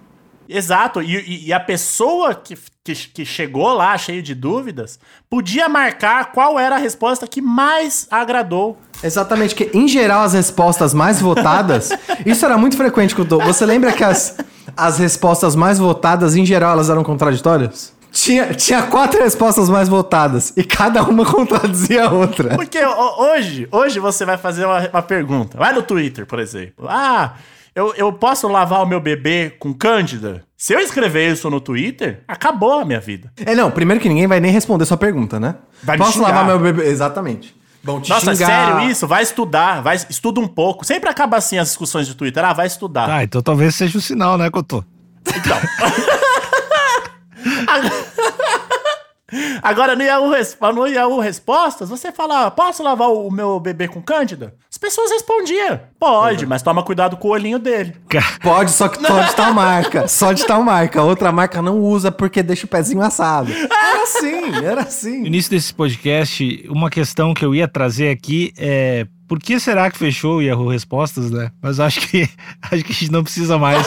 Exato. 0.50 1.02
E, 1.02 1.16
e- 1.16 1.48
e 1.48 1.54
a 1.54 1.60
pessoa 1.60 2.36
que, 2.36 2.58
que, 2.84 2.94
que 2.94 3.26
chegou 3.26 3.72
lá 3.74 3.98
cheio 3.98 4.22
de 4.22 4.36
dúvidas 4.36 5.00
podia 5.30 5.70
marcar 5.70 6.34
qual 6.34 6.60
era 6.60 6.76
a 6.76 6.80
resposta 6.80 7.26
que 7.26 7.42
mais 7.42 8.08
agradou. 8.12 8.78
Exatamente, 9.02 9.56
que 9.56 9.70
em 9.74 9.88
geral 9.88 10.24
as 10.24 10.34
respostas 10.34 10.94
mais 10.94 11.22
votadas. 11.22 11.92
isso 12.26 12.46
era 12.46 12.58
muito 12.58 12.76
frequente 12.76 13.16
com 13.16 13.22
o 13.22 13.26
Dom. 13.26 13.40
Você 13.46 13.66
lembra 13.66 13.94
que 13.94 14.04
as, 14.04 14.38
as 14.76 14.98
respostas 15.00 15.56
mais 15.56 15.80
votadas, 15.80 16.36
em 16.36 16.46
geral, 16.46 16.72
elas 16.74 16.90
eram 16.90 17.04
contraditórias? 17.06 17.96
Tinha, 18.12 18.54
tinha 18.54 18.82
quatro 18.84 19.22
respostas 19.22 19.70
mais 19.70 19.88
votadas 19.88 20.52
e 20.56 20.64
cada 20.64 21.04
uma 21.04 21.24
contradizia 21.30 22.06
a 22.06 22.12
outra. 22.12 22.56
Porque 22.56 22.84
ho- 22.84 23.22
hoje, 23.34 23.68
hoje 23.72 24.00
você 24.00 24.26
vai 24.26 24.38
fazer 24.38 24.66
uma, 24.66 24.88
uma 24.90 25.02
pergunta. 25.02 25.58
Vai 25.58 25.74
no 25.74 25.84
Twitter, 25.84 26.26
por 26.26 26.40
exemplo. 26.40 26.88
Ah, 26.90 27.34
eu, 27.76 27.94
eu 27.96 28.12
posso 28.12 28.48
lavar 28.48 28.82
o 28.82 28.86
meu 28.88 29.00
bebê 29.00 29.52
com 29.60 29.74
cândida? 29.74 30.44
Se 30.58 30.74
eu 30.74 30.80
escrever 30.80 31.32
isso 31.32 31.50
no 31.50 31.62
Twitter, 31.62 32.24
acabou 32.28 32.80
a 32.80 32.86
minha 32.86 33.00
vida. 33.00 33.32
É, 33.46 33.54
não, 33.54 33.70
primeiro 33.70 34.02
que 34.02 34.10
ninguém 34.10 34.26
vai 34.26 34.40
nem 34.40 34.52
responder 34.52 34.86
sua 34.86 34.98
pergunta, 34.98 35.40
né? 35.40 35.56
Vai 35.84 35.98
me 35.98 36.04
Posso 36.04 36.14
xingar. 36.18 36.30
lavar 36.30 36.46
meu 36.48 36.60
bebê? 36.60 36.88
Exatamente. 36.88 37.56
Vão 37.84 38.02
te 38.02 38.10
Nossa, 38.10 38.34
xingar. 38.34 38.48
sério 38.48 38.90
isso? 38.90 39.08
Vai 39.08 39.22
estudar, 39.22 39.82
vai, 39.84 39.96
estuda 40.10 40.40
um 40.42 40.48
pouco. 40.48 40.84
Sempre 40.84 41.10
acaba 41.10 41.38
assim 41.38 41.60
as 41.60 41.68
discussões 41.68 42.08
de 42.08 42.16
Twitter. 42.16 42.44
Ah, 42.44 42.52
vai 42.54 42.66
estudar. 42.66 43.06
Tá, 43.06 43.24
então 43.24 43.42
talvez 43.44 43.76
seja 43.76 43.98
o 43.98 44.02
sinal, 44.02 44.38
né, 44.38 44.50
Cotô? 44.50 44.84
Então. 45.28 45.58
Agora, 49.62 49.94
no 49.94 50.04
Yahoo, 50.04 50.32
no 50.74 50.88
Yahoo 50.88 51.20
Respostas, 51.20 51.90
você 51.90 52.14
fala, 52.14 52.50
posso 52.50 52.82
lavar 52.82 53.10
o 53.10 53.30
meu 53.30 53.60
bebê 53.60 53.86
com 53.86 54.02
cândida? 54.02 54.54
As 54.72 54.78
pessoas 54.78 55.12
respondiam, 55.12 55.82
pode, 56.00 56.46
mas 56.46 56.62
toma 56.62 56.82
cuidado 56.82 57.18
com 57.18 57.28
o 57.28 57.32
olhinho 57.32 57.60
dele. 57.60 57.94
Pode, 58.42 58.72
só 58.72 58.88
que 58.88 59.06
só 59.06 59.22
de 59.24 59.36
tal 59.36 59.54
marca. 59.54 60.08
Só 60.08 60.32
de 60.32 60.46
tal 60.46 60.64
marca. 60.64 61.04
Outra 61.04 61.30
marca 61.34 61.62
não 61.62 61.78
usa 61.80 62.10
porque 62.10 62.42
deixa 62.42 62.66
o 62.66 62.70
pezinho 62.70 63.02
assado. 63.02 63.52
Era 63.52 64.04
assim, 64.04 64.56
era 64.64 64.82
No 64.82 64.88
assim. 64.88 65.26
início 65.26 65.52
desse 65.52 65.74
podcast, 65.74 66.66
uma 66.70 66.90
questão 66.90 67.34
que 67.34 67.44
eu 67.44 67.54
ia 67.54 67.68
trazer 67.68 68.10
aqui 68.12 68.54
é 68.58 69.06
por 69.28 69.40
que 69.40 69.60
será 69.60 69.92
que 69.92 69.98
fechou 69.98 70.38
o 70.38 70.42
Yahoo 70.42 70.70
Respostas, 70.70 71.30
né? 71.30 71.52
Mas 71.62 71.82
acho 71.82 72.00
que 72.00 72.30
acho 72.72 72.84
que 72.86 72.92
a 72.94 72.96
gente 72.96 73.12
não 73.12 73.24
precisa 73.24 73.58
mais. 73.58 73.86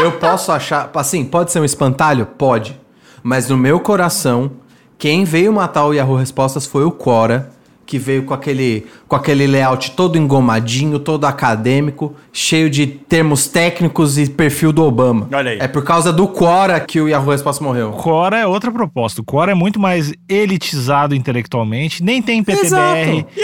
Eu 0.00 0.12
posso 0.12 0.52
achar. 0.52 0.90
Assim, 0.94 1.24
pode 1.24 1.52
ser 1.52 1.60
um 1.60 1.64
espantalho? 1.64 2.26
Pode. 2.26 2.78
Mas 3.22 3.48
no 3.48 3.56
meu 3.56 3.80
coração, 3.80 4.50
quem 4.96 5.24
veio 5.24 5.52
matar 5.52 5.86
o 5.86 5.92
Yahoo 5.92 6.16
Respostas 6.16 6.66
foi 6.66 6.84
o 6.84 6.90
Quora, 6.90 7.50
que 7.88 7.98
veio 7.98 8.24
com 8.24 8.34
aquele, 8.34 8.86
com 9.08 9.16
aquele 9.16 9.46
layout 9.46 9.92
todo 9.92 10.18
engomadinho, 10.18 10.98
todo 10.98 11.24
acadêmico, 11.24 12.14
cheio 12.30 12.68
de 12.68 12.86
termos 12.86 13.48
técnicos 13.48 14.18
e 14.18 14.28
perfil 14.28 14.72
do 14.72 14.84
Obama. 14.84 15.26
Olha 15.32 15.52
aí. 15.52 15.58
É 15.58 15.66
por 15.66 15.82
causa 15.82 16.12
do 16.12 16.28
Quora 16.28 16.78
que 16.80 17.00
o 17.00 17.08
Yahoo 17.08 17.30
Respostas 17.30 17.64
morreu. 17.64 17.92
Quora 17.92 18.36
é 18.38 18.46
outra 18.46 18.70
proposta. 18.70 19.22
O 19.22 19.24
Quora 19.24 19.52
é 19.52 19.54
muito 19.54 19.80
mais 19.80 20.12
elitizado 20.28 21.14
intelectualmente, 21.14 22.04
nem 22.04 22.20
tem 22.20 22.44
PTBR. 22.44 22.66
Exato. 22.66 23.26
E 23.34 23.42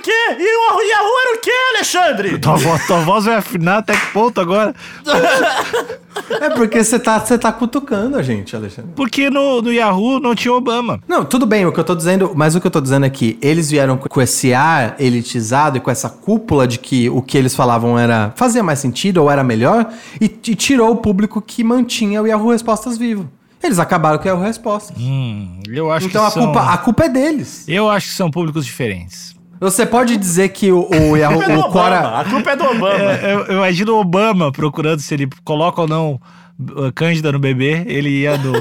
o 0.00 0.02
quê? 0.02 0.36
E 0.38 0.42
o 0.42 0.82
Yahoo 0.82 1.18
era 1.26 1.36
o 1.36 1.40
quê, 1.40 1.52
Alexandre? 1.74 2.38
Tua 2.38 2.56
voz, 2.56 2.86
tua 2.86 3.00
voz 3.00 3.24
vai 3.24 3.34
afinar 3.36 3.78
até 3.78 3.94
que 3.94 4.06
ponto 4.12 4.40
agora? 4.40 4.74
É 6.40 6.50
porque 6.50 6.82
você 6.82 6.98
tá, 6.98 7.18
você 7.18 7.38
tá 7.38 7.52
cutucando 7.52 8.16
a 8.16 8.22
gente, 8.22 8.54
Alexandre. 8.54 8.92
Porque 8.94 9.30
no, 9.30 9.62
no 9.62 9.72
Yahoo 9.72 10.20
não 10.20 10.34
tinha 10.34 10.52
Obama. 10.52 11.00
Não, 11.06 11.24
tudo 11.24 11.46
bem, 11.46 11.66
o 11.66 11.72
que 11.72 11.80
eu 11.80 11.84
tô 11.84 11.94
dizendo, 11.94 12.32
mas 12.34 12.54
o 12.54 12.60
que 12.60 12.66
eu 12.66 12.70
tô 12.70 12.80
dizendo 12.80 13.06
é 13.06 13.10
que 13.10 13.38
eles 13.40 13.70
vieram 13.70 13.96
com 13.96 14.20
esse 14.20 14.52
ar 14.52 14.96
elitizado 14.98 15.76
e 15.76 15.80
com 15.80 15.90
essa 15.90 16.08
cúpula 16.08 16.66
de 16.66 16.78
que 16.78 17.08
o 17.08 17.22
que 17.22 17.38
eles 17.38 17.54
falavam 17.54 17.98
era 17.98 18.32
fazia 18.36 18.62
mais 18.62 18.78
sentido 18.78 19.18
ou 19.18 19.30
era 19.30 19.42
melhor 19.42 19.92
e, 20.20 20.24
e 20.24 20.54
tirou 20.54 20.90
o 20.90 20.96
público 20.96 21.40
que 21.40 21.62
mantinha 21.62 22.22
o 22.22 22.26
Yahoo 22.26 22.50
Respostas 22.50 22.98
vivo. 22.98 23.28
Eles 23.62 23.78
acabaram 23.78 24.18
com 24.18 24.24
o 24.24 24.28
Yahoo 24.28 24.42
Respostas. 24.42 24.96
Hum, 24.98 25.60
eu 25.68 25.90
acho 25.90 26.06
então 26.06 26.22
que 26.22 26.28
a 26.28 26.30
são... 26.30 26.44
culpa, 26.44 26.72
a 26.72 26.78
culpa 26.78 27.04
é 27.04 27.08
deles. 27.08 27.64
Eu 27.68 27.90
acho 27.90 28.08
que 28.08 28.14
são 28.14 28.30
públicos 28.30 28.64
diferentes. 28.64 29.34
Você 29.60 29.84
pode 29.84 30.16
dizer 30.16 30.48
que 30.48 30.72
o, 30.72 30.88
o 30.88 31.14
A 31.14 31.18
é 31.18 31.28
o 31.28 31.36
Obama. 31.36 31.70
Quora... 31.70 32.20
A 32.20 32.24
culpa 32.24 32.50
é 32.52 32.56
do 32.56 32.64
Obama. 32.64 33.12
É, 33.12 33.34
eu, 33.34 33.40
eu 33.46 33.56
imagino 33.58 33.94
o 33.94 34.00
Obama 34.00 34.50
procurando 34.50 35.00
se 35.00 35.12
ele 35.12 35.28
coloca 35.44 35.82
ou 35.82 35.86
não 35.88 36.20
uh, 36.58 36.90
Cândida 36.94 37.30
no 37.30 37.38
bebê, 37.38 37.84
ele 37.86 38.08
ia 38.08 38.38
no. 38.38 38.52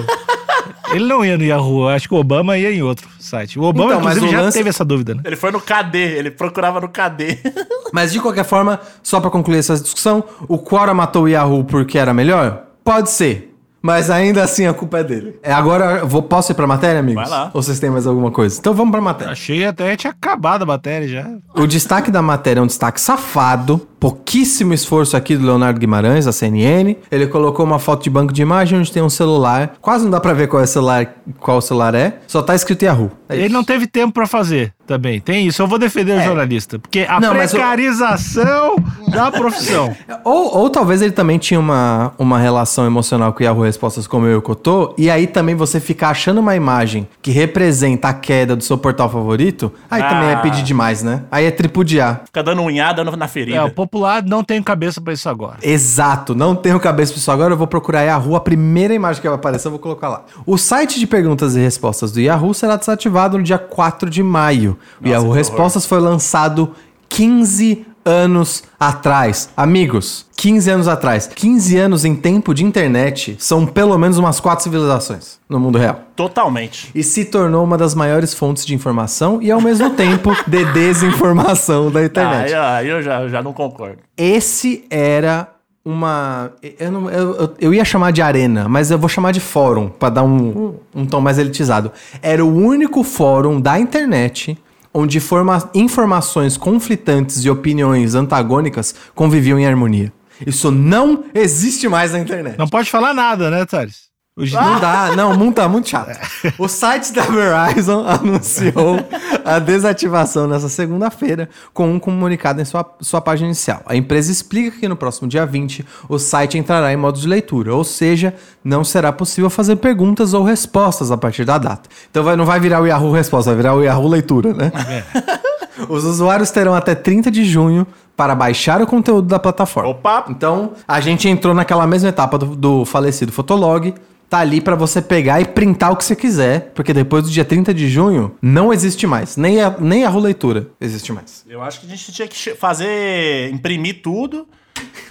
ele 0.94 1.06
não 1.06 1.24
ia 1.24 1.38
no 1.38 1.44
Yahoo, 1.44 1.84
eu 1.84 1.89
acho 1.89 2.08
que 2.08 2.13
o 2.13 2.18
Obama 2.18 2.58
ia 2.58 2.72
em 2.72 2.82
outro 2.82 3.08
site. 3.20 3.58
O 3.58 3.63
Obama, 3.63 3.91
Então, 3.94 4.01
mas 4.01 4.18
inclusive, 4.18 4.36
o 4.36 4.38
já 4.38 4.44
lance- 4.44 4.58
teve 4.58 4.70
essa 4.70 4.84
dúvida, 4.84 5.15
né? 5.15 5.22
Ele 5.25 5.36
foi 5.36 5.51
no 5.51 5.62
KD, 5.62 5.98
ele 5.98 6.32
procurava 6.32 6.82
no 6.82 6.89
KD. 6.89 7.39
Mas 7.91 8.12
de 8.12 8.20
qualquer 8.20 8.46
forma, 8.46 8.79
só 9.01 9.20
pra 9.20 9.32
concluir 9.32 9.58
essa 9.58 9.74
discussão, 9.74 10.24
o 10.48 10.60
Quora 10.60 10.94
matou 10.94 11.24
o 11.24 11.27
Yahoo 11.27 11.63
porque 11.63 11.98
era 11.98 12.13
melhor? 12.13 12.65
Pode 12.84 13.10
ser. 13.10 13.49
Mas 13.81 14.09
ainda 14.09 14.43
assim 14.43 14.65
a 14.67 14.74
culpa 14.74 15.00
é 15.00 15.03
dele. 15.03 15.39
É, 15.41 15.53
agora, 15.53 16.00
eu 16.00 16.07
vou, 16.07 16.21
posso 16.21 16.51
ir 16.51 16.55
pra 16.55 16.67
matéria, 16.67 17.00
amigos? 17.00 17.21
Vai 17.24 17.31
lá. 17.31 17.51
Ou 17.53 17.62
vocês 17.62 17.79
têm 17.79 17.89
mais 17.89 18.05
alguma 18.05 18.31
coisa? 18.31 18.59
Então 18.59 18.74
vamos 18.74 18.91
pra 18.91 19.01
matéria. 19.01 19.31
Achei 19.31 19.65
até 19.65 19.91
que 19.91 19.98
tinha 19.98 20.12
acabado 20.12 20.63
a 20.63 20.65
matéria 20.65 21.07
já. 21.07 21.29
O 21.55 21.65
destaque 21.65 22.12
da 22.12 22.21
matéria 22.21 22.59
é 22.59 22.63
um 22.63 22.67
destaque 22.67 23.00
safado, 23.00 23.88
pouquíssimo 24.00 24.74
esforço 24.74 25.18
aqui 25.18 25.36
do 25.36 25.46
Leonardo 25.46 25.79
Guimarães, 25.79 26.25
da 26.25 26.32
CNN. 26.32 26.96
Ele 27.12 27.27
colocou 27.27 27.65
uma 27.65 27.79
foto 27.79 28.03
de 28.03 28.10
banco 28.10 28.32
de 28.34 28.41
imagem 28.41 28.79
onde 28.79 28.91
tem 28.91 29.03
um 29.03 29.10
celular. 29.10 29.74
Quase 29.82 30.03
não 30.06 30.12
dá 30.12 30.20
pra 30.20 30.34
ver 30.34 30.48
qual 30.48 30.62
é 30.62 30.63
o 30.63 30.68
celular, 30.68 31.08
qual 31.39 31.58
o 31.58 31.62
celular 31.62 31.94
é. 31.96 32.20
Só 32.27 32.41
tá 32.41 32.56
escrito 32.56 32.84
Yahoo. 32.84 33.12
É 33.27 33.36
Ele 33.36 33.46
isso. 33.46 33.53
não 33.53 33.63
teve 33.63 33.86
tempo 33.86 34.13
pra 34.13 34.25
fazer 34.25 34.74
também. 34.88 35.20
Tem 35.20 35.46
isso. 35.46 35.62
Eu 35.62 35.68
vou 35.68 35.77
defender 35.77 36.18
o 36.20 36.24
jornalista. 36.24 36.79
Porque 36.79 37.06
a 37.08 37.20
Não, 37.20 37.29
precarização 37.32 38.75
da 39.12 39.32
profissão. 39.32 39.96
Ou, 40.24 40.58
ou 40.58 40.70
talvez 40.70 41.01
ele 41.01 41.12
também 41.12 41.38
tinha 41.38 41.60
uma, 41.60 42.12
uma 42.18 42.39
relação 42.39 42.86
emocional 42.86 43.34
com 43.34 43.41
o 43.41 43.44
Yahoo 43.46 43.63
Respostas 43.63 44.08
como 44.08 44.25
eu 44.25 44.34
e 44.34 44.36
o 44.36 44.41
Cotô, 44.41 44.94
e 44.98 45.10
aí 45.10 45.27
também 45.27 45.53
você 45.56 45.79
fica 45.79 46.08
achando 46.08 46.39
uma 46.39 46.56
imagem 46.56 47.08
que 47.22 47.32
representa 47.32 48.10
a 48.10 48.13
queda 48.13 48.56
do 48.56 48.63
seu 48.63 48.77
portal 48.77 49.10
favorito, 49.10 49.72
aí 49.89 50.01
também 50.01 50.29
é 50.29 50.34
Ah. 50.34 50.38
pedir 50.38 50.63
demais, 50.63 51.03
né? 51.03 51.24
Aí 51.32 51.46
é 51.46 51.51
tripudiar. 51.51 52.22
Fica 52.25 52.41
dando 52.41 52.62
unhada 52.62 53.03
na 53.03 53.27
ferida. 53.27 53.58
É, 53.58 53.63
o 53.63 53.70
popular 53.89 54.24
não 54.24 54.43
tem 54.43 54.62
cabeça 54.62 55.01
pra 55.01 55.12
isso 55.12 55.27
agora. 55.27 55.58
Exato, 55.63 56.36
não 56.36 56.55
tenho 56.55 56.79
cabeça 56.79 57.12
pra 57.12 57.19
isso 57.19 57.31
agora, 57.31 57.53
eu 57.53 57.58
vou 57.58 57.67
procurar 57.67 58.03
Yahoo, 58.03 58.36
a 58.36 58.39
primeira 58.39 58.93
imagem 58.93 59.22
que 59.22 59.27
vai 59.27 59.36
aparecer 59.36 59.67
eu 59.67 59.72
vou 59.72 59.79
colocar 59.79 60.08
lá. 60.08 60.24
O 60.46 60.58
site 60.58 61.00
de 61.00 61.08
perguntas 61.08 61.55
e 61.55 61.60
respostas 61.60 62.12
do 62.12 62.22
Yahoo 62.22 62.53
será 62.53 62.75
desativado 62.75 63.38
no 63.38 63.43
dia 63.43 63.58
4 63.58 64.10
de 64.10 64.22
maio. 64.22 64.77
O 65.01 65.03
Nossa, 65.03 65.13
Yahoo 65.13 65.31
que 65.31 65.38
Respostas 65.38 65.86
foi 65.86 66.00
lançado 66.00 66.74
15 67.10 67.86
anos 68.10 68.63
atrás. 68.80 69.50
Amigos, 69.56 70.25
15 70.36 70.70
anos 70.72 70.88
atrás. 70.88 71.28
15 71.28 71.78
anos 71.78 72.04
em 72.06 72.16
tempo 72.16 72.54
de 72.54 72.66
internet 72.66 73.36
são 73.39 73.66
pelo 73.66 73.98
menos 73.98 74.18
umas 74.18 74.39
quatro 74.39 74.63
civilizações 74.63 75.39
no 75.48 75.60
mundo 75.60 75.78
real. 75.78 76.01
Totalmente. 76.16 76.89
E 76.94 77.04
se 77.04 77.25
tornou 77.25 77.63
uma 77.63 77.78
das 77.78 77.94
maiores 77.96 78.34
fontes 78.34 78.66
de 78.66 78.74
informação 78.74 79.42
e 79.42 79.51
ao 79.51 79.62
mesmo 79.62 79.92
tempo 79.92 80.36
de 80.48 80.66
desinformação 80.74 81.92
da 81.92 82.04
internet. 82.04 82.54
Aí, 82.54 82.56
aí 82.56 82.89
eu 82.89 83.01
já, 83.01 83.22
eu 83.22 83.30
já 83.30 83.42
não 83.42 83.54
concordo. 83.54 83.98
Esse 84.18 84.84
era 84.89 85.48
uma. 85.86 86.51
Eu, 86.80 86.92
não- 86.92 87.10
eu- 87.10 87.36
eu- 87.36 87.54
eu 87.60 87.74
ia 87.74 87.86
chamar 87.86 88.12
de 88.12 88.22
arena, 88.22 88.68
mas 88.68 88.92
eu 88.92 89.00
vou 89.00 89.08
chamar 89.10 89.32
de 89.32 89.39
fórum, 89.39 89.88
pra 89.89 90.10
dar 90.10 90.24
um, 90.24 90.75
um 90.94 91.06
tom 91.06 91.22
mais 91.22 91.39
elitizado. 91.39 91.92
Era 92.22 92.44
o 92.44 92.54
único 92.54 93.04
fórum 93.04 93.60
da 93.62 93.80
internet 93.80 94.58
onde 94.93 95.19
forma- 95.19 95.69
informações 95.74 96.58
conflitantes 96.58 97.43
e 97.46 97.50
opiniões 97.50 98.15
antagônicas 98.15 98.93
conviviam 99.15 99.60
em 99.60 99.65
harmonia. 99.67 100.12
Isso 100.46 100.72
não 100.72 101.25
existe 101.34 101.88
mais 101.88 102.12
na 102.13 102.19
internet. 102.19 102.58
Não 102.58 102.67
pode 102.67 102.89
falar 102.89 103.13
nada, 103.13 103.50
né, 103.50 103.65
Thales? 103.65 104.09
Hoje 104.39 104.55
Não 104.55 104.79
dá, 104.79 105.12
não, 105.15 105.38
muito, 105.38 105.55
tá 105.55 105.67
muito 105.67 105.89
chato. 105.89 106.17
O 106.58 106.67
site 106.67 107.12
da 107.12 107.24
Verizon 107.24 108.05
anunciou 108.08 108.98
a 109.43 109.60
desativação 109.60 110.48
nessa 110.48 110.69
segunda-feira 110.69 111.50
com 111.74 111.91
um 111.91 112.00
comunicado 112.00 112.62
em 112.62 112.65
sua, 112.65 112.86
sua 113.01 113.19
página 113.19 113.48
inicial. 113.48 113.81
A 113.86 113.96
empresa 113.96 114.31
explica 114.31 114.79
que 114.79 114.88
no 114.88 114.96
próximo 114.96 115.27
dia 115.27 115.46
20 115.46 115.86
o 116.08 116.17
site 116.17 116.58
entrará 116.58 116.93
em 116.93 116.98
modo 116.98 117.19
de 117.19 117.27
leitura, 117.27 117.75
ou 117.75 117.84
seja, 117.84 118.34
não 118.63 118.84
será 118.84 119.12
possível 119.12 119.50
fazer 119.50 119.75
perguntas 119.75 120.34
ou 120.34 120.43
respostas 120.43 121.12
a 121.12 121.17
partir 121.17 121.43
da 121.43 121.58
data. 121.58 121.89
Então 122.10 122.24
vai- 122.24 122.36
não 122.38 122.46
vai 122.46 122.60
virar 122.60 122.81
o 122.81 122.88
Yahoo 122.88 123.12
Resposta, 123.12 123.50
vai 123.51 123.58
virar 123.58 123.75
o 123.75 123.84
Yahoo 123.84 124.08
Leitura, 124.08 124.53
né? 124.53 124.72
Os 125.88 126.03
usuários 126.03 126.51
terão 126.51 126.74
até 126.75 126.93
30 126.93 127.31
de 127.31 127.46
junho 127.46 127.88
para 128.15 128.36
baixar 128.36 128.81
o 128.81 128.88
conteúdo 128.88 129.27
da 129.29 129.39
plataforma. 129.39 129.89
Opa! 129.91 130.25
Então, 130.29 130.74
a 130.88 131.00
gente 131.00 131.27
entrou 131.29 131.53
naquela 131.53 131.88
mesma 131.88 132.10
etapa 132.10 132.38
do, 132.38 132.48
do 132.55 132.86
falecido 132.86 133.31
Fotolog. 133.31 133.93
Tá 134.29 134.39
ali 134.39 134.62
pra 134.62 134.75
você 134.75 135.01
pegar 135.01 135.41
e 135.41 135.45
printar 135.45 135.91
o 135.91 135.95
que 135.95 136.03
você 136.05 136.15
quiser, 136.15 136.71
porque 136.75 136.93
depois 136.93 137.24
do 137.24 137.31
dia 137.31 137.43
30 137.43 137.74
de 137.74 137.89
junho 137.89 138.36
não 138.39 138.71
existe 138.71 139.07
mais. 139.07 139.36
Nem 139.36 139.59
a, 139.59 139.75
nem 139.79 140.05
a 140.05 140.09
leitura 140.12 140.67
existe 140.79 141.12
mais. 141.12 141.43
Eu 141.50 141.63
acho 141.63 141.79
que 141.79 141.88
a 141.88 141.89
gente 141.89 142.12
tinha 142.12 142.27
que 142.27 142.53
fazer, 142.53 143.51
imprimir 143.51 144.03
tudo 144.03 144.48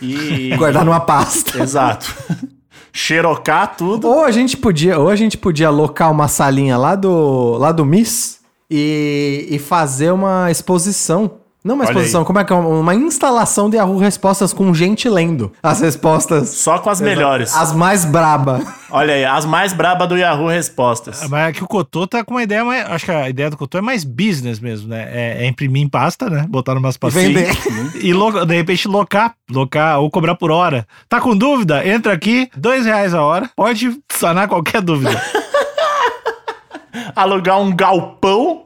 e... 0.01 0.55
Guardar 0.57 0.85
numa 0.85 1.01
pasta. 1.01 1.59
Exato. 1.61 2.15
Xerocar 2.93 3.77
tudo. 3.77 4.07
Ou 4.07 4.25
a 4.25 4.31
gente 4.31 4.57
podia, 4.57 4.99
ou 5.01 5.09
a 5.09 5.17
gente 5.17 5.37
podia 5.37 5.67
alocar 5.67 6.13
uma 6.13 6.29
salinha 6.29 6.77
lá 6.79 6.95
do, 6.95 7.57
lá 7.59 7.73
do 7.73 7.85
Miss 7.85 8.39
e, 8.71 9.49
e 9.51 9.59
fazer 9.59 10.13
uma 10.13 10.49
exposição. 10.49 11.41
Não 11.65 11.75
uma 11.75 11.85
Olha 11.85 11.91
exposição, 11.91 12.21
aí. 12.21 12.27
como 12.27 12.39
é 12.39 12.45
que 12.45 12.53
é? 12.53 12.57
Uma 12.57 12.95
instalação 12.95 13.69
de 13.69 13.77
Yahoo 13.77 13.99
Respostas 13.99 14.53
com 14.53 14.73
gente 14.73 15.09
lendo 15.09 15.53
as 15.63 15.81
respostas. 15.81 16.51
Só 16.51 16.79
com 16.79 16.89
as 16.89 17.01
melhores. 17.01 17.55
As 17.55 17.73
mais 17.73 18.05
braba. 18.05 18.61
Olha 18.91 19.13
aí, 19.13 19.25
as 19.25 19.45
mais 19.45 19.73
brabas 19.73 20.09
do 20.09 20.17
Yahoo 20.17 20.47
Respostas. 20.49 21.27
Mas 21.29 21.49
é 21.49 21.53
que 21.53 21.63
o 21.65 21.67
Cotô 21.67 22.07
tá 22.07 22.25
com 22.25 22.35
uma 22.35 22.43
ideia 22.45 22.65
mais. 22.65 22.89
Acho 22.89 23.05
que 23.07 23.11
a 23.11 23.29
ideia 23.29 23.51
do 23.51 23.57
Cotô 23.57 23.77
é 23.77 23.81
mais 23.81 24.05
business 24.05 24.61
mesmo, 24.61 24.89
né? 24.89 25.09
É, 25.13 25.45
é 25.45 25.47
imprimir 25.47 25.83
em 25.83 25.89
pasta, 25.89 26.31
né? 26.31 26.47
Botar 26.49 26.75
numas 26.75 26.97
pastinhas. 26.97 27.57
vender. 27.57 28.05
E 28.05 28.13
lo- 28.15 28.47
de 28.47 28.55
repente 28.55 28.87
locar, 28.87 29.35
locar 29.51 29.99
ou 30.01 30.09
cobrar 30.11 30.37
por 30.37 30.51
hora. 30.53 30.87
Tá 31.09 31.21
com 31.21 31.37
dúvida? 31.37 31.87
Entra 31.87 32.13
aqui, 32.13 32.49
dois 32.57 32.87
reais 32.87 33.13
a 33.13 33.21
hora. 33.23 33.51
Pode 33.57 33.99
sanar 34.13 34.47
qualquer 34.49 34.81
dúvida. 34.81 35.21
Alugar 37.15 37.61
um 37.61 37.75
galpão. 37.75 38.63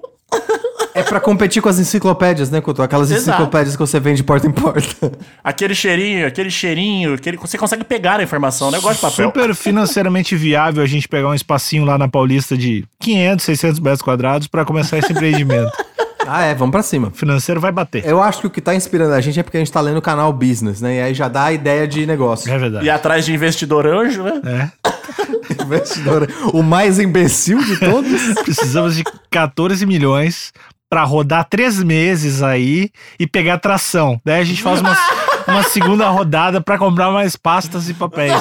É 0.94 1.02
pra 1.02 1.20
competir 1.20 1.62
com 1.62 1.68
as 1.68 1.78
enciclopédias, 1.78 2.50
né, 2.50 2.60
Couto? 2.60 2.82
Aquelas 2.82 3.10
Exato. 3.10 3.30
enciclopédias 3.30 3.76
que 3.76 3.80
você 3.80 3.98
vende 3.98 4.22
porta 4.22 4.46
em 4.46 4.50
porta. 4.52 5.12
Aquele 5.42 5.74
cheirinho, 5.74 6.26
aquele 6.26 6.50
cheirinho, 6.50 7.14
aquele... 7.14 7.36
você 7.36 7.56
consegue 7.56 7.84
pegar 7.84 8.20
a 8.20 8.22
informação, 8.22 8.68
um 8.68 8.70
negócio 8.70 8.96
de 8.96 9.00
papel. 9.00 9.26
Super 9.26 9.54
financeiramente 9.54 10.36
viável 10.36 10.82
a 10.82 10.86
gente 10.86 11.08
pegar 11.08 11.28
um 11.28 11.34
espacinho 11.34 11.84
lá 11.84 11.96
na 11.96 12.08
Paulista 12.08 12.56
de 12.56 12.84
500, 13.00 13.44
600 13.44 13.80
metros 13.80 14.02
quadrados 14.02 14.46
pra 14.46 14.64
começar 14.64 14.98
esse 14.98 15.12
empreendimento. 15.12 15.72
Ah, 16.24 16.44
é, 16.44 16.54
vamos 16.54 16.70
pra 16.70 16.84
cima. 16.84 17.10
Financeiro 17.10 17.60
vai 17.60 17.72
bater. 17.72 18.06
Eu 18.06 18.22
acho 18.22 18.42
que 18.42 18.46
o 18.46 18.50
que 18.50 18.60
tá 18.60 18.74
inspirando 18.74 19.12
a 19.12 19.20
gente 19.20 19.40
é 19.40 19.42
porque 19.42 19.56
a 19.56 19.60
gente 19.60 19.72
tá 19.72 19.80
lendo 19.80 19.96
o 19.96 20.02
canal 20.02 20.32
Business, 20.32 20.80
né? 20.80 20.96
E 20.96 21.00
aí 21.00 21.14
já 21.14 21.26
dá 21.26 21.46
a 21.46 21.52
ideia 21.52 21.86
de 21.86 22.06
negócio. 22.06 22.48
É 22.48 22.56
verdade. 22.56 22.86
E 22.86 22.90
atrás 22.90 23.24
de 23.24 23.34
investidor 23.34 23.88
anjo, 23.88 24.22
né? 24.22 24.40
É. 24.44 24.92
Investidor, 25.62 26.28
o 26.52 26.62
mais 26.62 26.98
imbecil 26.98 27.62
de 27.62 27.78
todos. 27.78 28.34
Precisamos 28.44 28.94
de 28.94 29.04
14 29.30 29.84
milhões 29.84 30.52
pra 30.92 31.04
rodar 31.04 31.46
três 31.48 31.82
meses 31.82 32.42
aí 32.42 32.90
e 33.18 33.26
pegar 33.26 33.56
tração. 33.56 34.20
Daí 34.22 34.42
a 34.42 34.44
gente 34.44 34.62
faz 34.62 34.82
uma, 34.82 34.94
uma 35.48 35.62
segunda 35.62 36.06
rodada 36.10 36.60
pra 36.60 36.76
comprar 36.76 37.10
mais 37.10 37.34
pastas 37.34 37.88
e 37.88 37.94
papéis. 37.94 38.34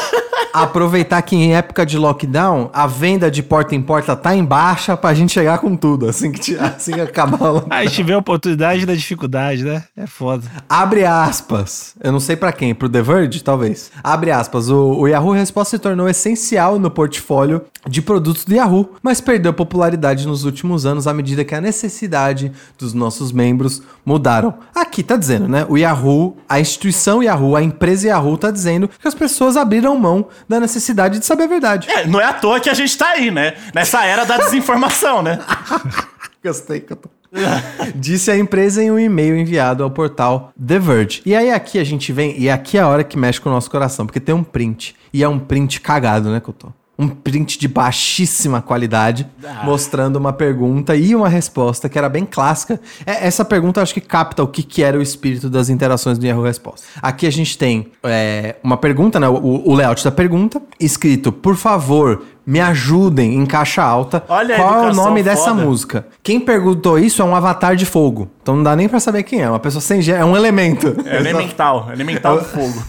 Aproveitar 0.53 1.21
que 1.21 1.35
em 1.35 1.55
época 1.55 1.85
de 1.85 1.97
lockdown, 1.97 2.69
a 2.73 2.85
venda 2.87 3.29
de 3.31 3.41
porta 3.41 3.75
em 3.75 3.81
porta 3.81 4.15
tá 4.15 4.35
em 4.35 4.43
baixa 4.43 4.95
pra 4.97 5.13
gente 5.13 5.31
chegar 5.31 5.59
com 5.59 5.75
tudo, 5.75 6.07
assim 6.09 6.31
que, 6.31 6.39
te- 6.39 6.55
assim 6.57 6.93
que 6.93 7.01
acabar 7.01 7.51
o 7.53 7.65
Aí 7.69 7.85
a 7.85 7.89
gente 7.89 8.03
vê 8.03 8.13
a 8.13 8.17
oportunidade 8.17 8.85
da 8.85 8.93
dificuldade, 8.93 9.63
né? 9.63 9.83
É 9.95 10.05
foda. 10.07 10.43
Abre 10.67 11.05
aspas. 11.05 11.95
Eu 12.03 12.11
não 12.11 12.19
sei 12.19 12.35
pra 12.35 12.51
quem, 12.51 12.73
pro 12.75 12.89
The 12.89 13.01
Verge, 13.01 13.43
talvez. 13.43 13.91
Abre 14.03 14.31
aspas. 14.31 14.69
O, 14.69 14.93
o 14.99 15.07
Yahoo 15.07 15.31
Resposta 15.31 15.77
se 15.77 15.81
tornou 15.81 16.07
essencial 16.09 16.77
no 16.79 16.91
portfólio 16.91 17.61
de 17.87 18.01
produtos 18.01 18.45
do 18.45 18.53
Yahoo, 18.53 18.93
mas 19.01 19.19
perdeu 19.21 19.53
popularidade 19.53 20.27
nos 20.27 20.43
últimos 20.43 20.85
anos 20.85 21.07
à 21.07 21.13
medida 21.13 21.43
que 21.43 21.55
a 21.55 21.61
necessidade 21.61 22.51
dos 22.77 22.93
nossos 22.93 23.31
membros 23.31 23.81
mudaram. 24.05 24.55
Aqui 24.73 25.03
tá 25.03 25.15
dizendo, 25.15 25.47
né? 25.47 25.65
O 25.69 25.77
Yahoo, 25.77 26.37
a 26.47 26.59
instituição 26.59 27.21
Yahoo, 27.23 27.55
a 27.55 27.63
empresa 27.63 28.07
Yahoo 28.07 28.37
tá 28.37 28.51
dizendo 28.51 28.87
que 28.87 29.07
as 29.07 29.15
pessoas 29.15 29.57
abriram 29.57 29.97
mão 29.97 30.27
da 30.47 30.59
necessidade 30.59 31.19
de 31.19 31.25
saber 31.25 31.43
a 31.43 31.47
verdade. 31.47 31.89
É, 31.89 32.05
não 32.05 32.19
é 32.19 32.25
à 32.25 32.33
toa 32.33 32.59
que 32.59 32.69
a 32.69 32.73
gente 32.73 32.97
tá 32.97 33.09
aí, 33.09 33.31
né? 33.31 33.53
Nessa 33.73 34.05
era 34.05 34.25
da 34.25 34.37
desinformação, 34.37 35.21
né? 35.21 35.39
Gostei 36.43 36.79
que 36.79 36.93
eu 36.93 36.97
tô. 36.97 37.09
Disse 37.95 38.29
a 38.29 38.37
empresa 38.37 38.83
em 38.83 38.91
um 38.91 38.99
e-mail 38.99 39.37
enviado 39.37 39.83
ao 39.83 39.91
portal 39.91 40.51
The 40.59 40.79
Verge. 40.79 41.21
E 41.25 41.33
aí 41.33 41.51
aqui 41.51 41.79
a 41.79 41.83
gente 41.83 42.11
vem, 42.11 42.37
e 42.37 42.49
aqui 42.49 42.77
é 42.77 42.81
a 42.81 42.87
hora 42.87 43.03
que 43.03 43.17
mexe 43.17 43.39
com 43.39 43.49
o 43.49 43.53
nosso 43.53 43.71
coração, 43.71 44.05
porque 44.05 44.19
tem 44.19 44.35
um 44.35 44.43
print. 44.43 44.95
E 45.13 45.23
é 45.23 45.29
um 45.29 45.39
print 45.39 45.79
cagado, 45.79 46.29
né, 46.29 46.39
Couto? 46.39 46.73
Um 46.99 47.07
print 47.07 47.57
de 47.57 47.67
baixíssima 47.67 48.61
qualidade, 48.61 49.27
mostrando 49.63 50.17
uma 50.17 50.31
pergunta 50.31 50.95
e 50.95 51.15
uma 51.15 51.27
resposta 51.27 51.89
que 51.89 51.97
era 51.97 52.07
bem 52.07 52.25
clássica. 52.25 52.79
É, 53.05 53.25
essa 53.25 53.43
pergunta 53.43 53.81
acho 53.81 53.93
que 53.93 54.01
capta 54.01 54.43
o 54.43 54.47
que, 54.47 54.61
que 54.61 54.83
era 54.83 54.97
o 54.97 55.01
espírito 55.01 55.49
das 55.49 55.69
interações 55.69 56.19
do 56.19 56.25
Yahoo 56.25 56.43
Resposta. 56.43 56.85
Aqui 57.01 57.25
a 57.25 57.31
gente 57.31 57.57
tem 57.57 57.91
é, 58.03 58.55
uma 58.63 58.77
pergunta, 58.77 59.19
né? 59.19 59.27
O, 59.27 59.69
o 59.69 59.73
layout 59.73 60.03
da 60.03 60.11
pergunta, 60.11 60.61
escrito, 60.79 61.31
por 61.31 61.55
favor, 61.55 62.23
me 62.45 62.59
ajudem 62.59 63.35
em 63.35 63.45
caixa 63.45 63.81
alta. 63.81 64.23
Olha 64.27 64.55
Qual 64.55 64.85
é 64.85 64.91
o 64.91 64.93
nome 64.93 65.23
dessa 65.23 65.51
foda. 65.51 65.63
música? 65.63 66.07
Quem 66.21 66.39
perguntou 66.39 66.99
isso 66.99 67.21
é 67.21 67.25
um 67.25 67.35
avatar 67.35 67.75
de 67.75 67.85
fogo. 67.85 68.29
Então 68.41 68.55
não 68.55 68.63
dá 68.63 68.75
nem 68.75 68.89
pra 68.89 68.99
saber 68.99 69.23
quem 69.23 69.41
é. 69.41 69.49
Uma 69.49 69.59
pessoa 69.59 69.81
sem 69.81 70.01
gênero. 70.01 70.23
É 70.23 70.25
um 70.25 70.35
elemento. 70.35 70.95
É 71.05 71.17
elemental, 71.17 71.89
elemental 71.93 72.39
do 72.39 72.45
fogo. 72.45 72.83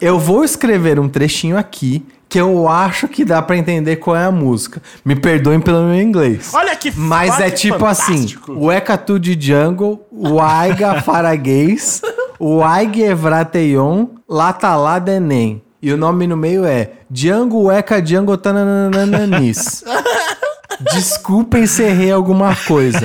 Eu 0.00 0.18
vou 0.18 0.44
escrever 0.44 1.00
um 1.00 1.08
trechinho 1.08 1.56
aqui 1.56 2.04
que 2.30 2.40
eu 2.40 2.68
acho 2.68 3.08
que 3.08 3.24
dá 3.24 3.42
pra 3.42 3.56
entender 3.56 3.96
qual 3.96 4.14
é 4.16 4.24
a 4.24 4.30
música. 4.30 4.80
Me 5.04 5.16
perdoem 5.16 5.58
pelo 5.60 5.82
meu 5.82 6.00
inglês. 6.00 6.52
Olha 6.54 6.76
que 6.76 6.92
Mas 6.96 7.40
é 7.40 7.50
tipo 7.50 7.84
assim: 7.84 8.28
fantástico. 8.28 8.52
o 8.52 8.70
Ekatu 8.70 9.18
de 9.18 9.36
Jungle, 9.38 10.00
o 10.12 10.40
Aiga 10.40 11.02
Faraguês, 11.02 12.00
o 12.38 12.62
Aig 12.62 13.02
Evrateion, 13.02 14.06
Latalá 14.28 15.00
Denem. 15.00 15.60
E 15.82 15.92
o 15.92 15.96
nome 15.96 16.26
no 16.26 16.36
meio 16.36 16.64
é 16.64 16.90
Django 17.10 17.72
Eka 17.72 18.00
Django 18.00 18.36
Tananananis. 18.36 19.82
Desculpem 20.92 21.66
se 21.66 21.82
errei 21.82 22.12
alguma 22.12 22.54
coisa. 22.54 23.00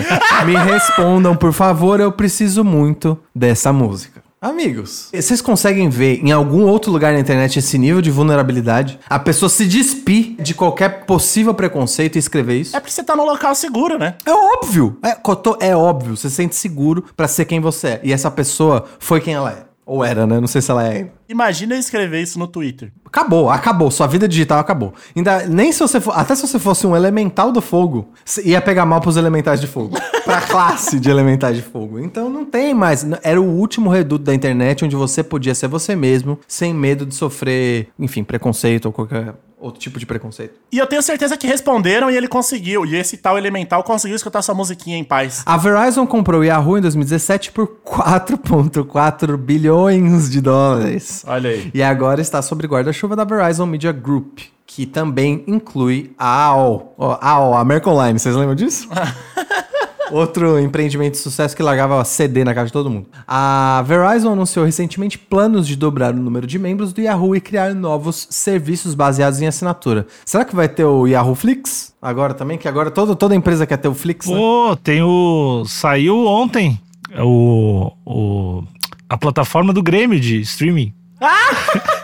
Me 0.45 0.55
respondam, 0.55 1.35
por 1.35 1.51
favor, 1.51 1.99
eu 1.99 2.11
preciso 2.11 2.63
muito 2.63 3.17
dessa 3.33 3.73
música. 3.73 4.21
Amigos, 4.45 5.09
vocês 5.11 5.41
conseguem 5.41 5.89
ver 5.89 6.23
em 6.23 6.31
algum 6.31 6.67
outro 6.67 6.91
lugar 6.91 7.11
na 7.11 7.19
internet 7.19 7.57
esse 7.57 7.79
nível 7.79 7.99
de 7.99 8.11
vulnerabilidade? 8.11 8.99
A 9.09 9.17
pessoa 9.17 9.49
se 9.49 9.65
despir 9.65 10.35
de 10.39 10.53
qualquer 10.53 11.05
possível 11.07 11.51
preconceito 11.51 12.15
e 12.15 12.19
escrever 12.19 12.59
isso? 12.59 12.77
É 12.77 12.79
porque 12.79 12.93
você 12.93 13.03
tá 13.03 13.15
num 13.15 13.25
local 13.25 13.55
seguro, 13.55 13.97
né? 13.97 14.13
É 14.23 14.31
óbvio. 14.31 14.99
É, 15.01 15.15
Cotô, 15.15 15.57
é 15.59 15.75
óbvio. 15.75 16.15
Você 16.15 16.29
se 16.29 16.35
sente 16.35 16.55
seguro 16.55 17.05
pra 17.17 17.27
ser 17.27 17.45
quem 17.45 17.59
você 17.59 17.87
é. 17.87 18.01
E 18.03 18.13
essa 18.13 18.29
pessoa 18.29 18.85
foi 18.99 19.19
quem 19.19 19.33
ela 19.33 19.51
é. 19.51 19.65
Ou 19.83 20.05
era, 20.05 20.27
né? 20.27 20.39
Não 20.39 20.47
sei 20.47 20.61
se 20.61 20.69
ela 20.69 20.83
é 20.83 20.91
ainda. 20.97 21.11
Imagina 21.27 21.75
escrever 21.75 22.21
isso 22.21 22.37
no 22.37 22.47
Twitter. 22.47 22.91
Acabou, 23.05 23.49
acabou. 23.49 23.89
Sua 23.89 24.07
vida 24.07 24.27
digital 24.27 24.59
acabou. 24.59 24.93
Ainda, 25.15 25.47
nem 25.47 25.71
se 25.71 25.79
você 25.79 25.99
for, 25.99 26.11
até 26.11 26.35
se 26.35 26.47
você 26.47 26.59
fosse 26.59 26.85
um 26.85 26.95
elemental 26.95 27.51
do 27.51 27.61
fogo, 27.61 28.09
ia 28.43 28.61
pegar 28.61 28.85
mal 28.85 29.01
pros 29.01 29.17
elementais 29.17 29.61
de 29.61 29.67
fogo. 29.67 29.97
pra 30.25 30.41
classe 30.41 30.99
de 30.99 31.09
elementais 31.09 31.55
de 31.55 31.61
fogo. 31.61 31.99
Então 31.99 32.29
não 32.29 32.43
tem 32.43 32.73
mais. 32.73 33.05
Era 33.23 33.39
o 33.39 33.45
último 33.45 33.89
reduto 33.89 34.25
da 34.25 34.33
internet 34.33 34.83
onde 34.83 34.95
você 34.95 35.23
podia 35.23 35.55
ser 35.55 35.67
você 35.67 35.95
mesmo, 35.95 36.39
sem 36.47 36.73
medo 36.73 37.05
de 37.05 37.15
sofrer, 37.15 37.89
enfim, 37.97 38.23
preconceito 38.23 38.87
ou 38.87 38.91
qualquer 38.91 39.35
outro 39.65 39.79
tipo 39.79 39.97
de 39.97 40.05
preconceito. 40.05 40.59
E 40.71 40.77
eu 40.77 40.85
tenho 40.85 41.01
certeza 41.01 41.37
que 41.37 41.47
responderam 41.47 42.11
e 42.11 42.15
ele 42.15 42.27
conseguiu. 42.27 42.85
E 42.85 42.95
esse 42.95 43.17
tal 43.17 43.37
elemental 43.37 43.83
conseguiu 43.83 44.15
escutar 44.15 44.41
sua 44.41 44.53
musiquinha 44.53 44.97
em 44.97 45.03
paz. 45.03 45.43
A 45.45 45.57
Verizon 45.57 46.05
comprou 46.05 46.41
o 46.41 46.43
Yahoo 46.43 46.77
em 46.77 46.81
2017 46.81 47.51
por 47.51 47.67
4,4 47.85 49.37
bilhões 49.37 50.29
de 50.29 50.41
dólares. 50.41 51.14
Olha 51.25 51.49
aí. 51.49 51.71
E 51.73 51.81
agora 51.83 52.21
está 52.21 52.41
sob 52.41 52.65
guarda-chuva 52.67 53.15
da 53.15 53.23
Verizon 53.23 53.65
Media 53.65 53.91
Group, 53.91 54.39
que 54.65 54.85
também 54.85 55.43
inclui 55.47 56.13
a 56.17 56.45
AOL. 56.45 56.95
A 57.21 57.29
AOL, 57.31 57.55
American 57.55 57.93
Online, 57.93 58.19
vocês 58.19 58.35
lembram 58.35 58.55
disso? 58.55 58.89
Outro 60.11 60.59
empreendimento 60.59 61.13
de 61.13 61.19
sucesso 61.19 61.55
que 61.55 61.63
largava 61.63 62.03
CD 62.05 62.43
na 62.43 62.53
casa 62.53 62.67
de 62.67 62.73
todo 62.73 62.89
mundo. 62.89 63.07
A 63.27 63.83
Verizon 63.87 64.33
anunciou 64.33 64.65
recentemente 64.65 65.17
planos 65.17 65.67
de 65.67 65.75
dobrar 65.75 66.13
o 66.13 66.17
número 66.17 66.45
de 66.45 66.59
membros 66.59 66.93
do 66.93 67.01
Yahoo 67.01 67.35
e 67.35 67.41
criar 67.41 67.73
novos 67.73 68.27
serviços 68.29 68.93
baseados 68.93 69.41
em 69.41 69.47
assinatura. 69.47 70.05
Será 70.23 70.45
que 70.45 70.55
vai 70.55 70.69
ter 70.69 70.83
o 70.83 71.07
Yahoo 71.07 71.35
Flix 71.35 71.93
agora 72.01 72.33
também? 72.33 72.57
Que 72.57 72.67
agora 72.67 72.91
todo, 72.91 73.15
toda 73.15 73.35
empresa 73.35 73.65
quer 73.65 73.77
ter 73.77 73.87
o 73.87 73.95
Flix, 73.95 74.27
né? 74.27 74.35
Pô, 74.35 74.77
tem 74.81 75.01
o. 75.01 75.63
Saiu 75.65 76.25
ontem 76.25 76.79
o, 77.17 77.91
o. 78.05 78.63
A 79.09 79.17
plataforma 79.17 79.73
do 79.73 79.81
Grêmio 79.81 80.19
de 80.19 80.39
streaming. 80.41 80.93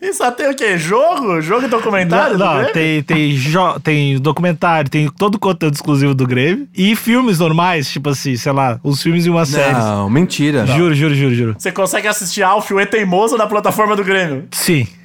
E 0.00 0.12
só 0.14 0.30
tem 0.30 0.48
o 0.50 0.54
quê? 0.56 0.78
Jogo? 0.78 1.38
Jogo 1.42 1.66
e 1.66 1.68
documentário? 1.68 2.38
Não, 2.38 2.62
do 2.64 2.72
tem, 2.72 3.02
tem, 3.02 3.34
jo- 3.34 3.78
tem 3.80 4.18
documentário, 4.18 4.88
tem 4.90 5.06
todo 5.10 5.34
o 5.34 5.38
conteúdo 5.38 5.74
exclusivo 5.74 6.14
do 6.14 6.26
Grêmio. 6.26 6.66
E 6.74 6.96
filmes 6.96 7.38
normais, 7.40 7.90
tipo 7.90 8.08
assim, 8.08 8.34
sei 8.36 8.52
lá, 8.52 8.80
os 8.82 9.02
filmes 9.02 9.26
e 9.26 9.30
uma 9.30 9.44
série. 9.44 9.74
Não, 9.74 10.08
mentira. 10.08 10.64
Juro, 10.66 10.94
juro, 10.94 11.14
juro, 11.14 11.34
juro. 11.34 11.54
Você 11.58 11.70
consegue 11.70 12.08
assistir 12.08 12.42
Alf, 12.42 12.70
o 12.70 12.80
E 12.80 12.86
Teimoso, 12.86 13.36
na 13.36 13.46
plataforma 13.46 13.94
do 13.94 14.02
Grêmio. 14.02 14.48
Sim, 14.50 14.88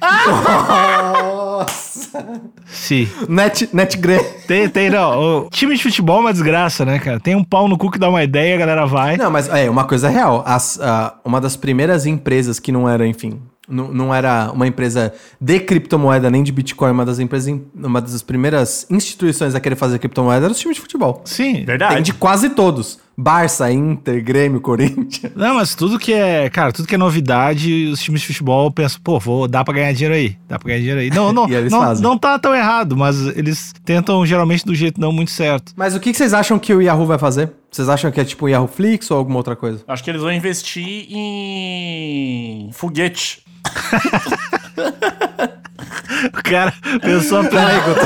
Nossa. 1.58 2.40
sim. 2.66 3.08
Net, 3.28 3.68
NetGre. 3.72 4.18
Tem, 4.46 4.68
tem, 4.68 4.90
não. 4.90 5.44
O 5.46 5.50
time 5.50 5.76
de 5.76 5.82
futebol 5.82 6.18
é 6.18 6.20
uma 6.20 6.32
desgraça, 6.32 6.84
né, 6.84 6.98
cara? 6.98 7.18
Tem 7.20 7.34
um 7.34 7.44
pau 7.44 7.68
no 7.68 7.76
cu 7.78 7.90
que 7.90 7.98
dá 7.98 8.08
uma 8.08 8.22
ideia, 8.22 8.54
a 8.54 8.58
galera 8.58 8.86
vai. 8.86 9.16
Não, 9.16 9.30
mas 9.30 9.48
é 9.48 9.68
uma 9.70 9.84
coisa 9.84 10.08
real. 10.08 10.42
As, 10.46 10.78
ah, 10.80 11.14
uma 11.24 11.40
das 11.40 11.56
primeiras 11.56 12.06
empresas 12.06 12.58
que 12.60 12.70
não 12.70 12.88
era, 12.88 13.06
enfim, 13.06 13.40
não, 13.68 13.88
não 13.92 14.14
era 14.14 14.50
uma 14.52 14.66
empresa 14.66 15.12
de 15.40 15.58
criptomoeda 15.60 16.30
nem 16.30 16.42
de 16.42 16.52
Bitcoin, 16.52 16.92
uma 16.92 17.04
das 17.04 17.18
empresas, 17.18 17.48
em- 17.48 17.64
uma 17.74 18.00
das 18.00 18.22
primeiras 18.22 18.86
instituições 18.90 19.54
a 19.54 19.60
querer 19.60 19.76
fazer 19.76 19.98
criptomoeda 19.98 20.46
era 20.46 20.52
os 20.52 20.58
times 20.58 20.76
de 20.76 20.80
futebol. 20.82 21.22
Sim. 21.24 21.64
Verdade. 21.64 21.94
Tem 21.94 22.02
de 22.02 22.12
quase 22.12 22.50
todos. 22.50 22.98
Barça, 23.18 23.72
Inter, 23.72 24.22
Grêmio, 24.22 24.60
Corinthians. 24.60 25.32
Não, 25.34 25.54
mas 25.54 25.74
tudo 25.74 25.98
que 25.98 26.12
é, 26.12 26.50
cara, 26.50 26.70
tudo 26.70 26.86
que 26.86 26.94
é 26.94 26.98
novidade, 26.98 27.86
os 27.86 28.00
times 28.00 28.20
de 28.20 28.26
futebol 28.26 28.70
pensam, 28.70 29.00
pô, 29.02 29.18
vou, 29.18 29.48
dá 29.48 29.64
pra 29.64 29.72
ganhar 29.72 29.92
dinheiro 29.92 30.14
aí, 30.14 30.36
dá 30.46 30.58
pra 30.58 30.68
ganhar 30.68 30.78
dinheiro 30.80 31.00
aí. 31.00 31.10
Não, 31.10 31.32
não, 31.34 31.48
E 31.48 31.54
eles 31.54 31.72
não, 31.72 31.80
fazem. 31.80 32.02
não 32.04 32.18
tá 32.18 32.38
tão 32.38 32.54
errado, 32.54 32.96
mas 32.96 33.18
eles 33.36 33.72
tentam 33.84 34.24
geralmente 34.26 34.64
do 34.66 34.74
jeito 34.74 35.00
não 35.00 35.12
muito 35.12 35.30
certo. 35.30 35.72
Mas 35.76 35.94
o 35.94 36.00
que 36.00 36.10
que 36.12 36.16
vocês 36.18 36.34
acham 36.34 36.58
que 36.58 36.74
o 36.74 36.82
Yahoo 36.82 37.06
vai 37.06 37.18
fazer? 37.18 37.52
Vocês 37.70 37.88
acham 37.88 38.10
que 38.10 38.20
é 38.20 38.24
tipo 38.24 38.44
o 38.44 38.48
Yahoo 38.48 38.68
Flix 38.68 39.10
ou 39.10 39.16
alguma 39.18 39.38
outra 39.38 39.56
coisa? 39.56 39.82
Acho 39.88 40.04
que 40.04 40.10
eles 40.10 40.20
vão 40.22 40.32
investir 40.32 41.06
em 41.10 42.70
foguete. 42.72 43.42
O 44.76 46.42
cara 46.42 46.72
pensou 47.00 47.44
Peraí, 47.44 47.80
Couto. 47.82 48.00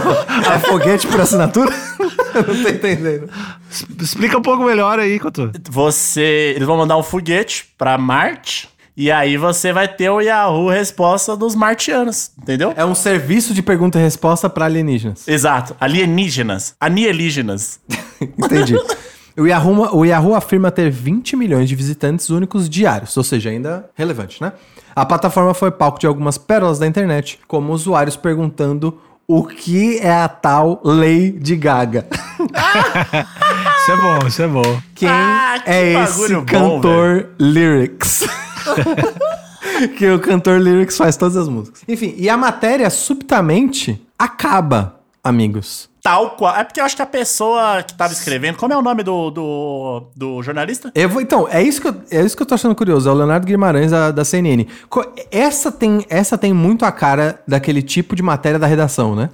É 0.53 0.59
foguete 0.59 1.07
por 1.07 1.21
assinatura? 1.21 1.71
Eu 2.35 2.55
não 2.55 2.63
tô 2.63 2.69
entendendo. 2.69 3.29
Explica 4.01 4.39
um 4.39 4.43
pouco 4.43 4.65
melhor 4.65 4.99
aí, 4.99 5.19
Couto. 5.19 5.51
Você. 5.71 6.53
Eles 6.55 6.67
vão 6.67 6.77
mandar 6.77 6.97
um 6.97 7.03
foguete 7.03 7.69
pra 7.77 7.97
Marte. 7.99 8.69
E 8.97 9.11
aí 9.11 9.37
você 9.37 9.73
vai 9.73 9.89
ter 9.89 10.11
o 10.11 10.21
Yahoo 10.21 10.69
resposta 10.69 11.37
dos 11.37 11.55
martianos. 11.55 12.33
Entendeu? 12.41 12.75
É 12.77 12.85
um 12.85 12.95
serviço 12.95 13.55
de 13.55 13.63
pergunta 13.63 13.99
e 13.99 14.03
resposta 14.03 14.51
pra 14.51 14.67
alienígenas. 14.67 15.27
Exato. 15.27 15.75
Alienígenas. 15.81 16.75
Anielígenas. 16.79 17.81
Entendi. 18.21 18.77
O 19.37 19.47
Yahoo, 19.47 19.97
o 19.97 20.05
Yahoo 20.05 20.35
afirma 20.35 20.71
ter 20.71 20.91
20 20.91 21.37
milhões 21.37 21.69
de 21.69 21.75
visitantes 21.75 22.31
únicos 22.31 22.69
diários, 22.69 23.17
ou 23.17 23.23
seja, 23.25 23.51
ainda 23.51 23.89
relevante, 23.95 24.43
né? 24.43 24.53
A 24.95 25.07
plataforma 25.07 25.55
foi 25.55 25.71
palco 25.71 25.99
de 25.99 26.07
algumas 26.07 26.37
pérolas 26.37 26.79
da 26.79 26.87
internet, 26.87 27.39
como 27.47 27.73
usuários 27.73 28.17
perguntando 28.17 28.99
o 29.27 29.45
que 29.45 29.99
é 29.99 30.13
a 30.13 30.29
tal 30.29 30.81
lei 30.85 31.31
de 31.31 31.55
Gaga. 31.55 32.07
Isso 33.81 33.93
é 33.93 33.97
bom, 33.97 34.27
isso 34.27 34.43
é 34.43 34.49
bom. 34.49 34.83
Quem 34.95 35.09
Ah, 35.09 35.61
que 35.65 35.71
é 35.71 36.03
esse 36.03 36.35
bom, 36.35 36.45
cantor 36.45 37.31
Lyrics? 37.39 38.27
que 39.97 40.11
o 40.11 40.19
cantor 40.19 40.61
Lyrics 40.61 40.97
faz 40.97 41.17
todas 41.17 41.37
as 41.37 41.49
músicas. 41.49 41.83
Enfim, 41.89 42.15
e 42.19 42.29
a 42.29 42.37
matéria 42.37 42.91
subitamente 42.91 44.07
acaba, 44.19 45.01
amigos. 45.25 45.90
Tal 46.03 46.31
qual. 46.31 46.57
É 46.57 46.65
porque 46.65 46.81
eu 46.81 46.85
acho 46.85 46.97
que 46.97 47.03
a 47.03 47.07
pessoa 47.07 47.83
que 47.83 47.95
tava 47.95 48.13
escrevendo. 48.13 48.57
Como 48.57 48.73
é 48.73 48.77
o 48.77 48.83
nome 48.83 49.03
do, 49.03 49.31
do, 49.31 50.03
do 50.17 50.43
jornalista? 50.43 50.91
Eu 50.95 51.09
vou, 51.09 51.21
então, 51.21 51.47
é 51.51 51.63
isso, 51.63 51.81
que 51.81 51.89
eu, 51.89 51.95
é 52.11 52.25
isso 52.25 52.37
que 52.37 52.43
eu 52.43 52.47
tô 52.47 52.55
achando 52.55 52.75
curioso. 52.75 53.09
É 53.09 53.13
o 53.13 53.15
Leonardo 53.15 53.47
Guimarães 53.47 53.91
da, 53.91 54.11
da 54.11 54.25
CNN. 54.25 54.67
Essa 55.31 55.71
tem, 55.71 56.05
essa 56.09 56.37
tem 56.39 56.53
muito 56.53 56.85
a 56.85 56.93
cara 56.93 57.41
daquele 57.47 57.83
tipo 57.83 58.17
de 58.17 58.23
matéria 58.23 58.59
da 58.59 58.67
redação, 58.67 59.15
né? 59.15 59.29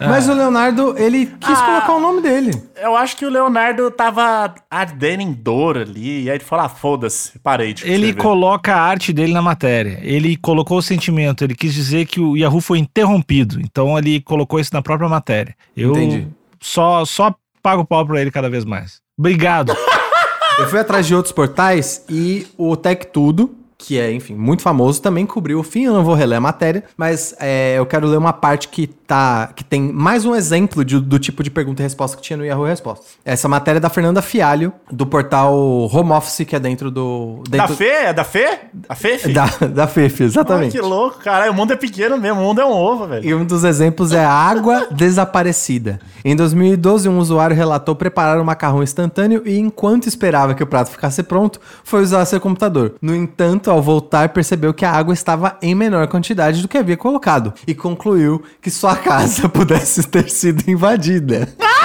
Mas 0.00 0.28
o 0.28 0.34
Leonardo, 0.34 0.94
ele 0.98 1.26
quis 1.40 1.58
Ah. 1.58 1.62
colocar 1.66 1.92
o 1.94 2.00
nome 2.00 2.20
dele. 2.22 2.52
Eu 2.82 2.96
acho 2.96 3.16
que 3.16 3.24
o 3.24 3.30
Leonardo 3.30 3.90
tava 3.90 4.54
ardendo 4.70 5.22
em 5.22 5.32
dor 5.32 5.78
ali. 5.78 6.24
E 6.24 6.30
aí 6.30 6.36
ele 6.36 6.44
falou: 6.44 6.64
ah, 6.66 6.68
foda-se, 6.68 7.38
parei 7.38 7.72
de 7.72 7.84
Ele 7.84 7.94
escrever. 8.08 8.14
coloca 8.22 8.74
a 8.74 8.80
arte 8.80 9.12
dele 9.12 9.32
na 9.32 9.42
matéria. 9.42 9.98
Ele 10.02 10.36
colocou 10.36 10.78
o 10.78 10.82
sentimento. 10.82 11.44
Ele 11.44 11.54
quis 11.54 11.72
dizer 11.72 12.06
que 12.06 12.20
o 12.20 12.36
Yahoo 12.36 12.60
foi 12.60 12.78
interrompido. 12.78 13.60
Então 13.60 13.96
ele 13.98 14.20
colocou 14.20 14.58
isso 14.58 14.70
na 14.72 14.82
própria 14.82 15.08
matéria. 15.08 15.54
Eu 15.76 15.92
Entendi. 16.04 16.28
só 16.60 17.04
só 17.04 17.34
pago 17.62 17.84
pau 17.84 18.06
pra 18.06 18.20
ele 18.20 18.30
cada 18.30 18.50
vez 18.50 18.64
mais. 18.64 19.00
Obrigado. 19.18 19.72
Eu 20.58 20.68
fui 20.68 20.78
atrás 20.78 21.06
de 21.06 21.14
outros 21.14 21.32
portais 21.32 22.04
e 22.08 22.46
o 22.58 22.76
Tech 22.76 23.06
Tudo, 23.06 23.54
que 23.84 23.98
é, 23.98 24.12
enfim, 24.12 24.34
muito 24.34 24.62
famoso, 24.62 25.02
também 25.02 25.26
cobriu 25.26 25.58
o 25.58 25.62
fim. 25.62 25.84
Eu 25.84 25.92
não 25.92 26.04
vou 26.04 26.14
reler 26.14 26.38
a 26.38 26.40
matéria, 26.40 26.84
mas 26.96 27.34
é, 27.40 27.74
eu 27.76 27.84
quero 27.84 28.06
ler 28.06 28.16
uma 28.16 28.32
parte 28.32 28.68
que 28.68 28.86
tá. 28.86 29.50
que 29.56 29.64
tem 29.64 29.82
mais 29.92 30.24
um 30.24 30.34
exemplo 30.36 30.84
de- 30.84 31.00
do 31.00 31.18
tipo 31.18 31.42
de 31.42 31.50
pergunta 31.50 31.82
e 31.82 31.84
resposta 31.84 32.16
que 32.16 32.22
tinha 32.22 32.36
no 32.36 32.44
Yahoo 32.44 32.64
Respostas. 32.64 33.14
Essa 33.24 33.48
matéria 33.48 33.78
é 33.78 33.80
da 33.80 33.90
Fernanda 33.90 34.22
Fialho, 34.22 34.72
do 34.90 35.04
portal 35.06 35.52
Home 35.92 36.12
Office, 36.12 36.46
que 36.46 36.54
é 36.54 36.60
dentro 36.60 36.90
do. 36.90 37.42
Da 37.48 37.58
Dentro, 37.58 37.76
Fê? 37.76 37.84
É 37.88 38.12
da 38.12 38.24
Fê? 38.24 38.58
A 38.88 38.94
Fê? 38.94 39.18
Da, 39.32 39.46
da 39.66 39.86
Fefe, 39.86 40.22
exatamente. 40.24 40.72
que 40.72 40.80
louco, 40.80 41.18
caralho. 41.18 41.52
O 41.52 41.54
mundo 41.54 41.72
é 41.72 41.76
pequeno 41.76 42.16
mesmo. 42.16 42.40
O 42.40 42.44
mundo 42.44 42.60
é 42.60 42.64
um 42.64 42.70
ovo, 42.72 43.06
velho. 43.08 43.24
E 43.28 43.34
um 43.34 43.44
dos 43.44 43.64
exemplos 43.64 44.12
é 44.12 44.24
a 44.24 44.30
água 44.32 44.86
desaparecida. 44.92 46.00
Em 46.24 46.36
2012, 46.36 47.08
um 47.08 47.18
usuário 47.18 47.56
relatou 47.56 47.94
preparar 47.96 48.38
um 48.40 48.44
macarrão 48.44 48.82
instantâneo 48.82 49.42
e, 49.44 49.58
enquanto 49.58 50.06
esperava 50.06 50.54
que 50.54 50.62
o 50.62 50.66
prato 50.66 50.90
ficasse 50.90 51.22
pronto, 51.22 51.60
foi 51.82 52.02
usar 52.02 52.24
seu 52.26 52.40
computador. 52.40 52.94
No 53.00 53.14
entanto, 53.14 53.70
ao 53.72 53.82
voltar, 53.82 54.28
percebeu 54.30 54.72
que 54.72 54.84
a 54.84 54.92
água 54.92 55.14
estava 55.14 55.58
em 55.62 55.74
menor 55.74 56.06
quantidade 56.08 56.62
do 56.62 56.68
que 56.68 56.78
havia 56.78 56.96
colocado 56.96 57.52
e 57.66 57.74
concluiu 57.74 58.42
que 58.60 58.70
sua 58.70 58.94
casa 58.96 59.48
pudesse 59.48 60.02
ter 60.04 60.28
sido 60.30 60.68
invadida. 60.70 61.48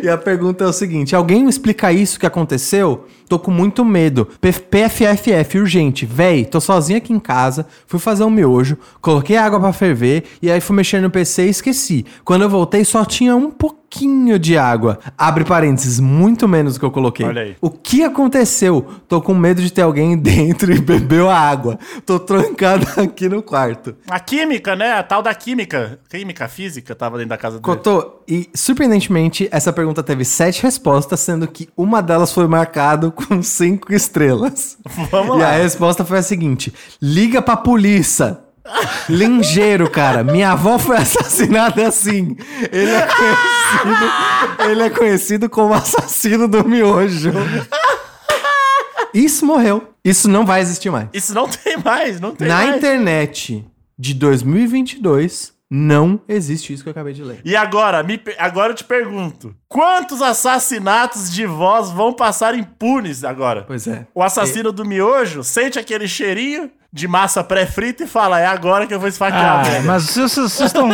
E 0.00 0.08
a 0.08 0.16
pergunta 0.16 0.64
é 0.64 0.66
o 0.66 0.72
seguinte: 0.72 1.14
alguém 1.14 1.42
me 1.42 1.50
explica 1.50 1.92
isso 1.92 2.18
que 2.18 2.24
aconteceu? 2.24 3.06
Tô 3.32 3.38
com 3.38 3.50
muito 3.50 3.82
medo. 3.82 4.28
PFFF, 4.42 5.58
urgente. 5.58 6.04
Véi, 6.04 6.44
tô 6.44 6.60
sozinho 6.60 6.98
aqui 6.98 7.14
em 7.14 7.18
casa, 7.18 7.66
fui 7.86 7.98
fazer 7.98 8.24
um 8.24 8.28
miojo, 8.28 8.76
coloquei 9.00 9.38
água 9.38 9.58
pra 9.58 9.72
ferver 9.72 10.24
e 10.42 10.50
aí 10.50 10.60
fui 10.60 10.76
mexer 10.76 11.00
no 11.00 11.08
PC 11.08 11.46
e 11.46 11.48
esqueci. 11.48 12.04
Quando 12.26 12.42
eu 12.42 12.50
voltei 12.50 12.84
só 12.84 13.06
tinha 13.06 13.34
um 13.34 13.50
pouquinho 13.50 14.38
de 14.38 14.56
água. 14.56 14.98
Abre 15.16 15.44
parênteses, 15.44 16.00
muito 16.00 16.48
menos 16.48 16.74
do 16.74 16.80
que 16.80 16.84
eu 16.84 16.90
coloquei. 16.90 17.26
Olha 17.26 17.42
aí. 17.42 17.56
O 17.60 17.70
que 17.70 18.02
aconteceu? 18.02 18.86
Tô 19.06 19.20
com 19.20 19.34
medo 19.34 19.60
de 19.60 19.72
ter 19.72 19.82
alguém 19.82 20.16
dentro 20.16 20.72
e 20.72 20.80
bebeu 20.80 21.28
a 21.28 21.38
água. 21.38 21.78
Tô 22.06 22.18
trancado 22.18 22.86
aqui 23.00 23.28
no 23.28 23.42
quarto. 23.42 23.94
A 24.08 24.18
química, 24.18 24.74
né? 24.74 24.92
A 24.92 25.02
tal 25.02 25.22
da 25.22 25.34
química. 25.34 25.98
Química 26.08 26.48
física 26.48 26.94
tava 26.94 27.16
dentro 27.16 27.30
da 27.30 27.36
casa 27.36 27.58
dele. 27.58 27.64
Cotô, 27.64 28.22
e 28.26 28.48
surpreendentemente, 28.54 29.48
essa 29.52 29.72
pergunta 29.72 30.02
teve 30.02 30.24
sete 30.24 30.62
respostas, 30.62 31.20
sendo 31.20 31.46
que 31.46 31.68
uma 31.76 32.00
delas 32.00 32.32
foi 32.32 32.46
marcado 32.46 33.12
com 33.26 33.42
cinco 33.42 33.92
estrelas. 33.92 34.76
Vamos 35.10 35.36
e 35.36 35.40
lá. 35.40 35.48
a 35.50 35.56
resposta 35.56 36.04
foi 36.04 36.18
a 36.18 36.22
seguinte: 36.22 36.72
liga 37.00 37.40
pra 37.42 37.56
polícia. 37.56 38.38
Lingeiro, 39.08 39.90
cara. 39.90 40.22
Minha 40.22 40.52
avó 40.52 40.78
foi 40.78 40.96
assassinada 40.96 41.86
assim. 41.86 42.36
Ele 42.70 42.90
é 42.90 43.06
conhecido, 43.06 44.70
ele 44.70 44.82
é 44.82 44.90
conhecido 44.90 45.50
como 45.50 45.74
assassino 45.74 46.46
do 46.46 46.66
miojo. 46.66 47.32
Isso 49.12 49.44
morreu. 49.44 49.88
Isso 50.04 50.28
não 50.28 50.44
vai 50.46 50.60
existir 50.60 50.90
mais. 50.90 51.08
Isso 51.12 51.34
não 51.34 51.48
tem 51.48 51.76
mais, 51.76 52.20
não 52.20 52.34
tem 52.34 52.48
Na 52.48 52.58
mais. 52.64 52.76
internet 52.76 53.64
de 53.98 54.14
2022, 54.14 55.52
não 55.74 56.20
existe 56.28 56.70
isso 56.70 56.82
que 56.82 56.90
eu 56.90 56.92
acabei 56.92 57.14
de 57.14 57.22
ler. 57.22 57.40
E 57.42 57.56
agora, 57.56 58.02
me, 58.02 58.20
agora 58.38 58.72
eu 58.72 58.76
te 58.76 58.84
pergunto: 58.84 59.56
quantos 59.66 60.20
assassinatos 60.20 61.32
de 61.32 61.46
vós 61.46 61.90
vão 61.90 62.12
passar 62.12 62.54
impunes 62.54 63.24
agora? 63.24 63.64
Pois 63.66 63.86
é. 63.86 64.06
O 64.14 64.22
assassino 64.22 64.70
do 64.70 64.84
miojo 64.84 65.42
sente 65.42 65.78
aquele 65.78 66.06
cheirinho 66.06 66.70
de 66.92 67.08
massa 67.08 67.42
pré-frita 67.42 68.04
e 68.04 68.06
fala: 68.06 68.38
é 68.38 68.44
agora 68.44 68.86
que 68.86 68.92
eu 68.92 69.00
vou 69.00 69.08
esfaquear. 69.08 69.60
Ah, 69.60 69.62
velho." 69.62 69.86
mas 69.86 70.10
vocês 70.10 70.34
vocês 70.34 70.60
estão 70.66 70.90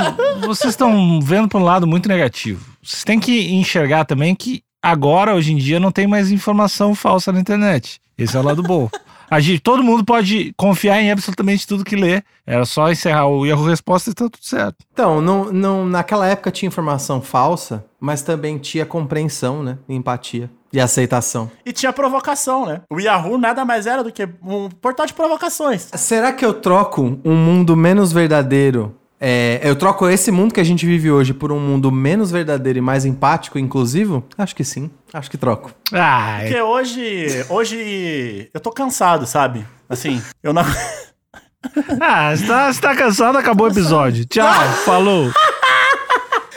vocês 0.47 0.71
estão 0.71 1.21
vendo 1.21 1.49
para 1.49 1.59
um 1.59 1.65
lado 1.65 1.85
muito 1.85 2.09
negativo. 2.09 2.65
Vocês 2.81 3.03
têm 3.03 3.19
que 3.19 3.53
enxergar 3.53 4.05
também 4.05 4.33
que 4.33 4.63
agora, 4.81 5.35
hoje 5.35 5.53
em 5.53 5.57
dia, 5.57 5.81
não 5.81 5.91
tem 5.91 6.07
mais 6.07 6.31
informação 6.31 6.95
falsa 6.95 7.33
na 7.33 7.41
internet. 7.41 8.01
Esse 8.17 8.37
é 8.37 8.41
o 8.41 8.45
lado 8.45 8.63
bom. 8.63 8.89
A 9.31 9.41
gente, 9.41 9.61
todo 9.61 9.83
mundo 9.83 10.05
pode 10.05 10.53
confiar 10.57 11.01
em 11.01 11.11
absolutamente 11.11 11.67
tudo 11.67 11.85
que 11.85 11.97
lê. 11.97 12.23
Era 12.47 12.65
só 12.65 12.91
encerrar 12.91 13.27
o 13.27 13.45
erro 13.47 13.67
resposta 13.67 14.11
e 14.11 14.15
tá 14.15 14.25
tudo 14.25 14.39
certo. 14.43 14.77
Então, 14.93 15.21
não, 15.21 15.53
não, 15.53 15.87
naquela 15.87 16.27
época 16.27 16.51
tinha 16.51 16.69
informação 16.69 17.21
falsa, 17.21 17.85
mas 18.01 18.23
também 18.23 18.59
tinha 18.59 18.87
compreensão, 18.87 19.63
né? 19.63 19.79
Empatia 19.89 20.51
e 20.73 20.81
aceitação. 20.81 21.51
E 21.65 21.73
tinha 21.73 21.93
provocação, 21.93 22.67
né? 22.67 22.83
O 22.91 23.01
Yahoo 23.01 23.39
nada 23.39 23.65
mais 23.65 23.87
era 23.87 24.03
do 24.03 24.13
que 24.13 24.29
um 24.43 24.69
portal 24.69 25.07
de 25.07 25.15
provocações. 25.15 25.89
Será 25.95 26.33
que 26.33 26.45
eu 26.45 26.55
troco 26.55 27.19
um 27.25 27.35
mundo 27.35 27.77
menos 27.77 28.13
verdadeiro? 28.13 28.95
é, 29.21 29.61
eu 29.63 29.75
troco 29.75 30.09
esse 30.09 30.31
mundo 30.31 30.55
que 30.55 30.61
a 30.61 30.65
gente 30.65 30.87
vive 30.87 31.11
hoje 31.11 31.35
por 31.35 31.51
um 31.51 31.59
mundo 31.59 31.91
menos 31.91 32.31
verdadeiro 32.31 32.79
e 32.79 32.83
mais 32.83 33.05
empático 33.05 33.59
e 33.59 33.63
inclusivo? 33.63 34.25
Acho 34.37 34.55
que 34.55 34.65
sim. 34.65 34.91
Acho 35.13 35.31
que 35.31 35.39
troco. 35.39 35.73
Ah, 35.93 36.39
Porque 36.41 36.61
hoje, 36.61 37.47
hoje 37.49 38.51
eu 38.53 38.61
tô 38.61 38.71
cansado, 38.71 39.27
sabe? 39.27 39.67
Assim, 39.89 40.23
eu 40.43 40.53
não. 40.53 40.63
ah 42.01 42.37
você 42.37 42.47
tá, 42.47 42.73
você 42.73 42.81
tá 42.81 42.95
cansado, 42.95 43.39
acabou 43.39 43.67
o 43.67 43.71
episódio. 43.71 44.25
Tchau, 44.27 44.47
falou. 44.85 45.33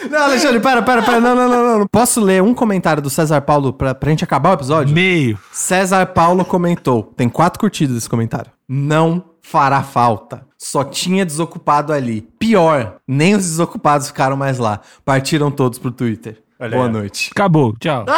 Não, 0.09 0.23
Alexandre, 0.23 0.59
para, 0.59 0.81
para, 0.81 1.01
para. 1.01 1.21
Não, 1.21 1.35
não, 1.35 1.47
não, 1.47 1.79
não. 1.79 1.87
Posso 1.87 2.19
ler 2.19 2.41
um 2.41 2.53
comentário 2.53 3.01
do 3.01 3.09
César 3.09 3.41
Paulo 3.41 3.71
pra, 3.71 3.95
pra 3.95 4.09
gente 4.09 4.23
acabar 4.23 4.49
o 4.49 4.53
episódio? 4.53 4.93
Meio. 4.93 5.39
César 5.51 6.05
Paulo 6.07 6.43
comentou. 6.43 7.03
Tem 7.15 7.29
quatro 7.29 7.59
curtidas 7.59 7.95
esse 7.95 8.09
comentário. 8.09 8.51
Não 8.67 9.23
fará 9.41 9.81
falta. 9.83 10.45
Só 10.57 10.83
tinha 10.83 11.25
desocupado 11.25 11.93
ali. 11.93 12.21
Pior, 12.39 12.97
nem 13.07 13.35
os 13.35 13.43
desocupados 13.43 14.07
ficaram 14.07 14.35
mais 14.35 14.59
lá. 14.59 14.81
Partiram 15.05 15.49
todos 15.49 15.79
pro 15.79 15.91
Twitter. 15.91 16.41
Olha 16.61 16.77
Boa 16.77 16.85
aí. 16.85 16.91
noite. 16.93 17.29
Acabou, 17.31 17.75
tchau. 17.79 18.05